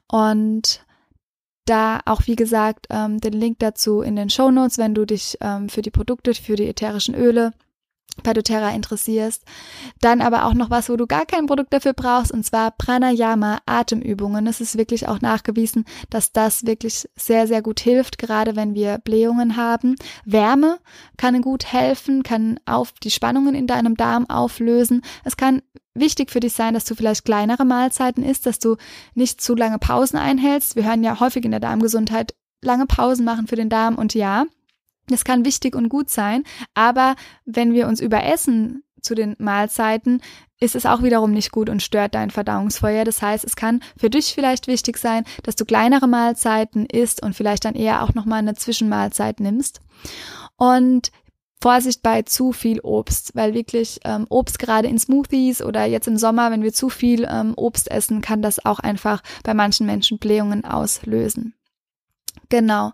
Und 0.06 0.84
da 1.66 2.00
auch, 2.06 2.22
wie 2.26 2.36
gesagt, 2.36 2.86
ähm, 2.90 3.20
den 3.20 3.34
Link 3.34 3.58
dazu 3.58 4.00
in 4.00 4.16
den 4.16 4.30
Show 4.30 4.50
Notes, 4.50 4.78
wenn 4.78 4.94
du 4.94 5.04
dich 5.04 5.36
ähm, 5.40 5.68
für 5.68 5.82
die 5.82 5.90
Produkte, 5.90 6.34
für 6.34 6.56
die 6.56 6.68
ätherischen 6.68 7.14
Öle 7.14 7.52
bei 8.22 8.32
doTERRA 8.32 8.70
interessierst. 8.70 9.44
Dann 10.00 10.20
aber 10.20 10.44
auch 10.44 10.54
noch 10.54 10.70
was, 10.70 10.88
wo 10.88 10.96
du 10.96 11.06
gar 11.06 11.26
kein 11.26 11.46
Produkt 11.46 11.72
dafür 11.72 11.92
brauchst, 11.92 12.32
und 12.32 12.44
zwar 12.44 12.72
Pranayama, 12.72 13.58
Atemübungen. 13.66 14.46
Es 14.46 14.60
ist 14.60 14.76
wirklich 14.76 15.08
auch 15.08 15.20
nachgewiesen, 15.20 15.84
dass 16.10 16.32
das 16.32 16.66
wirklich 16.66 17.08
sehr, 17.16 17.46
sehr 17.46 17.62
gut 17.62 17.80
hilft, 17.80 18.18
gerade 18.18 18.56
wenn 18.56 18.74
wir 18.74 18.98
Blähungen 18.98 19.56
haben. 19.56 19.96
Wärme 20.24 20.78
kann 21.16 21.40
gut 21.42 21.72
helfen, 21.72 22.22
kann 22.22 22.58
auf 22.66 22.92
die 22.92 23.10
Spannungen 23.10 23.54
in 23.54 23.66
deinem 23.66 23.96
Darm 23.96 24.28
auflösen. 24.28 25.02
Es 25.24 25.36
kann 25.36 25.62
wichtig 26.00 26.30
für 26.30 26.40
dich 26.40 26.52
sein, 26.52 26.74
dass 26.74 26.84
du 26.84 26.94
vielleicht 26.94 27.24
kleinere 27.24 27.64
Mahlzeiten 27.64 28.22
isst, 28.24 28.46
dass 28.46 28.58
du 28.58 28.76
nicht 29.14 29.40
zu 29.40 29.54
lange 29.54 29.78
Pausen 29.78 30.16
einhältst. 30.16 30.76
Wir 30.76 30.84
hören 30.84 31.02
ja 31.04 31.20
häufig 31.20 31.44
in 31.44 31.50
der 31.50 31.60
Darmgesundheit 31.60 32.34
lange 32.62 32.86
Pausen 32.86 33.24
machen 33.24 33.46
für 33.46 33.56
den 33.56 33.68
Darm 33.68 33.96
und 33.96 34.14
ja, 34.14 34.46
das 35.06 35.24
kann 35.24 35.44
wichtig 35.44 35.74
und 35.74 35.88
gut 35.88 36.10
sein, 36.10 36.44
aber 36.74 37.16
wenn 37.46 37.72
wir 37.72 37.86
uns 37.88 38.00
überessen 38.00 38.82
zu 39.00 39.14
den 39.14 39.36
Mahlzeiten, 39.38 40.20
ist 40.60 40.74
es 40.74 40.86
auch 40.86 41.02
wiederum 41.02 41.30
nicht 41.30 41.52
gut 41.52 41.70
und 41.70 41.82
stört 41.82 42.14
dein 42.14 42.30
Verdauungsfeuer. 42.30 43.04
Das 43.04 43.22
heißt, 43.22 43.44
es 43.44 43.54
kann 43.54 43.80
für 43.96 44.10
dich 44.10 44.34
vielleicht 44.34 44.66
wichtig 44.66 44.98
sein, 44.98 45.24
dass 45.44 45.54
du 45.54 45.64
kleinere 45.64 46.08
Mahlzeiten 46.08 46.84
isst 46.84 47.22
und 47.22 47.34
vielleicht 47.34 47.64
dann 47.64 47.74
eher 47.74 48.02
auch 48.02 48.14
nochmal 48.14 48.40
eine 48.40 48.54
Zwischenmahlzeit 48.54 49.38
nimmst. 49.40 49.80
Und 50.56 51.12
Vorsicht 51.60 52.02
bei 52.02 52.22
zu 52.22 52.52
viel 52.52 52.80
Obst, 52.80 53.34
weil 53.34 53.54
wirklich 53.54 54.00
ähm, 54.04 54.26
Obst 54.28 54.58
gerade 54.58 54.88
in 54.88 54.98
Smoothies 54.98 55.60
oder 55.62 55.84
jetzt 55.86 56.06
im 56.06 56.16
Sommer, 56.16 56.50
wenn 56.50 56.62
wir 56.62 56.72
zu 56.72 56.88
viel 56.88 57.26
ähm, 57.28 57.54
Obst 57.56 57.90
essen, 57.90 58.20
kann 58.20 58.42
das 58.42 58.64
auch 58.64 58.78
einfach 58.78 59.22
bei 59.42 59.54
manchen 59.54 59.86
Menschen 59.86 60.18
Blähungen 60.18 60.64
auslösen. 60.64 61.54
Genau. 62.48 62.92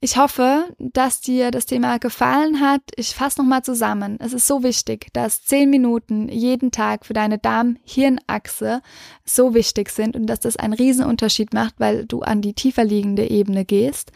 Ich 0.00 0.18
hoffe, 0.18 0.68
dass 0.78 1.22
dir 1.22 1.50
das 1.50 1.64
Thema 1.64 1.98
gefallen 1.98 2.60
hat. 2.60 2.82
Ich 2.96 3.14
fasse 3.14 3.40
nochmal 3.40 3.62
zusammen. 3.62 4.18
Es 4.20 4.34
ist 4.34 4.46
so 4.46 4.62
wichtig, 4.62 5.06
dass 5.14 5.42
zehn 5.42 5.70
Minuten 5.70 6.28
jeden 6.28 6.70
Tag 6.70 7.06
für 7.06 7.14
deine 7.14 7.38
Darm-Hirn-Achse 7.38 8.82
so 9.24 9.54
wichtig 9.54 9.88
sind 9.88 10.14
und 10.14 10.26
dass 10.26 10.40
das 10.40 10.56
einen 10.56 10.74
Riesenunterschied 10.74 11.54
macht, 11.54 11.76
weil 11.78 12.04
du 12.04 12.20
an 12.20 12.42
die 12.42 12.52
tiefer 12.52 12.84
liegende 12.84 13.30
Ebene 13.30 13.64
gehst. 13.64 14.12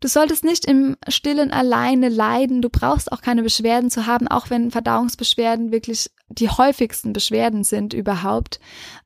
Du 0.00 0.06
solltest 0.06 0.44
nicht 0.44 0.64
im 0.64 0.96
Stillen 1.08 1.50
alleine 1.50 2.08
leiden. 2.08 2.62
Du 2.62 2.68
brauchst 2.68 3.10
auch 3.10 3.20
keine 3.20 3.42
Beschwerden 3.42 3.90
zu 3.90 4.06
haben, 4.06 4.28
auch 4.28 4.48
wenn 4.48 4.70
Verdauungsbeschwerden 4.70 5.72
wirklich 5.72 6.10
die 6.28 6.48
häufigsten 6.48 7.12
Beschwerden 7.12 7.64
sind 7.64 7.94
überhaupt, 7.94 8.60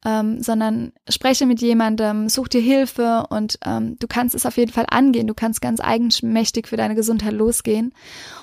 ähm, 0.05 0.43
sondern 0.43 0.93
spreche 1.09 1.47
mit 1.47 1.61
jemandem, 1.61 2.29
such 2.29 2.49
dir 2.49 2.61
Hilfe 2.61 3.27
und 3.31 3.59
ähm, 3.65 3.97
du 4.01 4.07
kannst 4.07 4.35
es 4.35 4.45
auf 4.45 4.57
jeden 4.57 4.73
Fall 4.73 4.87
angehen. 4.91 5.29
Du 5.29 5.35
kannst 5.35 5.63
ganz 5.63 5.81
eigenmächtig 5.81 6.69
für 6.69 6.77
deine 6.77 6.95
Gesundheit 6.95 7.33
losgehen 7.33 7.95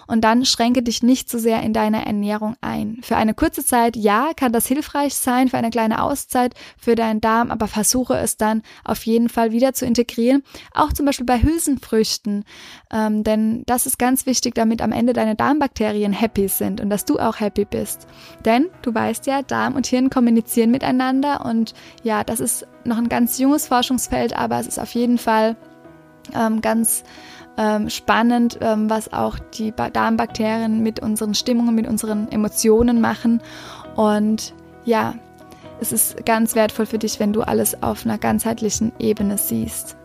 und 0.09 0.21
dann 0.21 0.43
schränke 0.43 0.81
dich 0.81 1.03
nicht 1.03 1.29
zu 1.29 1.37
so 1.37 1.43
sehr 1.43 1.61
in 1.61 1.71
deiner 1.71 2.05
Ernährung 2.05 2.55
ein. 2.61 2.97
Für 3.03 3.15
eine 3.15 3.35
kurze 3.35 3.63
Zeit, 3.63 3.95
ja, 3.95 4.31
kann 4.35 4.51
das 4.51 4.65
hilfreich 4.65 5.13
sein, 5.13 5.49
für 5.49 5.57
eine 5.57 5.69
kleine 5.69 6.01
Auszeit 6.01 6.55
für 6.77 6.95
deinen 6.95 7.21
Darm, 7.21 7.51
aber 7.51 7.67
versuche 7.67 8.17
es 8.17 8.35
dann 8.35 8.63
auf 8.83 9.03
jeden 9.05 9.29
Fall 9.29 9.51
wieder 9.51 9.73
zu 9.73 9.85
integrieren, 9.85 10.43
auch 10.73 10.93
zum 10.93 11.05
Beispiel 11.05 11.27
bei 11.27 11.41
Hülsenfrüchten, 11.43 12.43
ähm, 12.91 13.23
denn 13.23 13.63
das 13.67 13.85
ist 13.85 13.99
ganz 13.99 14.25
wichtig, 14.25 14.55
damit 14.55 14.81
am 14.81 14.91
Ende 14.91 15.13
deine 15.13 15.35
Darmbakterien 15.35 16.11
happy 16.11 16.47
sind 16.47 16.81
und 16.81 16.89
dass 16.89 17.05
du 17.05 17.19
auch 17.19 17.39
happy 17.39 17.65
bist. 17.65 18.07
Denn 18.43 18.67
du 18.81 18.93
weißt 18.93 19.27
ja, 19.27 19.43
Darm 19.43 19.75
und 19.75 19.85
Hirn 19.85 20.09
kommunizieren 20.09 20.71
miteinander 20.71 21.45
und 21.45 21.75
ja, 22.01 22.23
das 22.23 22.39
ist 22.39 22.65
noch 22.83 22.97
ein 22.97 23.09
ganz 23.09 23.37
junges 23.37 23.67
Forschungsfeld, 23.67 24.35
aber 24.35 24.59
es 24.59 24.65
ist 24.65 24.79
auf 24.79 24.95
jeden 24.95 25.19
Fall 25.19 25.55
ähm, 26.35 26.61
ganz 26.61 27.03
ähm, 27.59 27.89
spannend, 27.89 28.57
ähm, 28.61 28.89
was 28.89 29.11
auch 29.11 29.37
die 29.37 29.73
Darmbakterien 29.73 30.81
mit 30.81 31.01
unseren 31.01 31.33
Stimmungen, 31.33 31.75
mit 31.75 31.87
unseren 31.87 32.31
Emotionen 32.31 33.01
machen. 33.01 33.41
Und 33.97 34.53
ja, 34.85 35.15
es 35.81 35.91
ist 35.91 36.25
ganz 36.25 36.55
wertvoll 36.55 36.85
für 36.85 36.97
dich, 36.97 37.19
wenn 37.19 37.33
du 37.33 37.41
alles 37.41 37.83
auf 37.83 38.05
einer 38.05 38.17
ganzheitlichen 38.17 38.93
Ebene 38.97 39.37
siehst. 39.37 39.97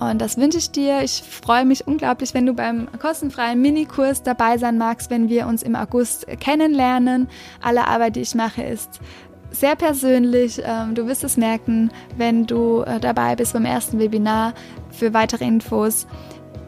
Und 0.00 0.20
das 0.20 0.36
wünsche 0.36 0.58
ich 0.58 0.72
dir. 0.72 1.02
Ich 1.02 1.22
freue 1.22 1.64
mich 1.64 1.86
unglaublich, 1.86 2.34
wenn 2.34 2.46
du 2.46 2.54
beim 2.54 2.88
kostenfreien 2.98 3.62
Minikurs 3.62 4.24
dabei 4.24 4.58
sein 4.58 4.76
magst, 4.76 5.10
wenn 5.10 5.28
wir 5.28 5.46
uns 5.46 5.62
im 5.62 5.76
August 5.76 6.26
kennenlernen. 6.40 7.28
Alle 7.62 7.86
Arbeit, 7.86 8.16
die 8.16 8.20
ich 8.20 8.34
mache, 8.34 8.64
ist 8.64 9.00
sehr 9.52 9.76
persönlich. 9.76 10.60
Ähm, 10.64 10.96
du 10.96 11.06
wirst 11.06 11.22
es 11.22 11.36
merken, 11.36 11.92
wenn 12.16 12.46
du 12.46 12.82
äh, 12.82 12.98
dabei 12.98 13.36
bist 13.36 13.52
beim 13.52 13.64
ersten 13.64 14.00
Webinar. 14.00 14.54
Für 14.90 15.14
weitere 15.14 15.44
Infos 15.44 16.08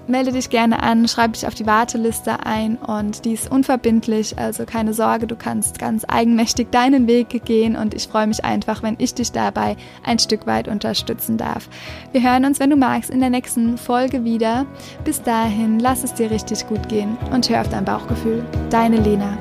melde 0.09 0.33
dich 0.33 0.51
gerne 0.51 0.83
an, 0.83 1.09
schreib 1.09 1.35
dich 1.35 1.47
auf 1.47 1.55
die 1.55 1.67
Warteliste 1.67 2.45
ein 2.45 2.77
und 2.77 3.25
die 3.25 3.33
ist 3.33 3.51
unverbindlich, 3.51 4.39
also 4.39 4.65
keine 4.65 4.95
Sorge, 4.95 5.27
du 5.27 5.37
kannst 5.37 5.79
ganz 5.79 6.05
eigenmächtig 6.09 6.71
deinen 6.71 7.07
Weg 7.07 7.45
gehen 7.45 7.77
und 7.77 7.95
ich 7.95 8.09
freue 8.09 8.27
mich 8.27 8.45
einfach, 8.45 8.83
wenn 8.83 8.97
ich 8.99 9.15
dich 9.15 9.33
dabei 9.33 9.77
ein 10.05 10.19
Stück 10.19 10.47
weit 10.47 10.69
unterstützen 10.69 11.37
darf. 11.37 11.69
Wir 12.13 12.23
hören 12.23 12.45
uns, 12.45 12.61
wenn 12.61 12.71
du 12.71 12.77
magst, 12.77 13.11
in 13.11 13.21
der 13.21 13.31
nächsten 13.31 13.79
Folge 13.79 14.25
wieder. 14.25 14.67
Bis 15.05 15.23
dahin, 15.23 15.81
lass 15.81 16.05
es 16.05 16.15
dir 16.15 16.31
richtig 16.31 16.67
gut 16.67 16.89
gehen 16.89 17.17
und 17.33 17.49
hör 17.49 17.61
auf 17.61 17.69
dein 17.69 17.85
Bauchgefühl. 17.85 18.45
Deine 18.71 18.97
Lena. 18.97 19.39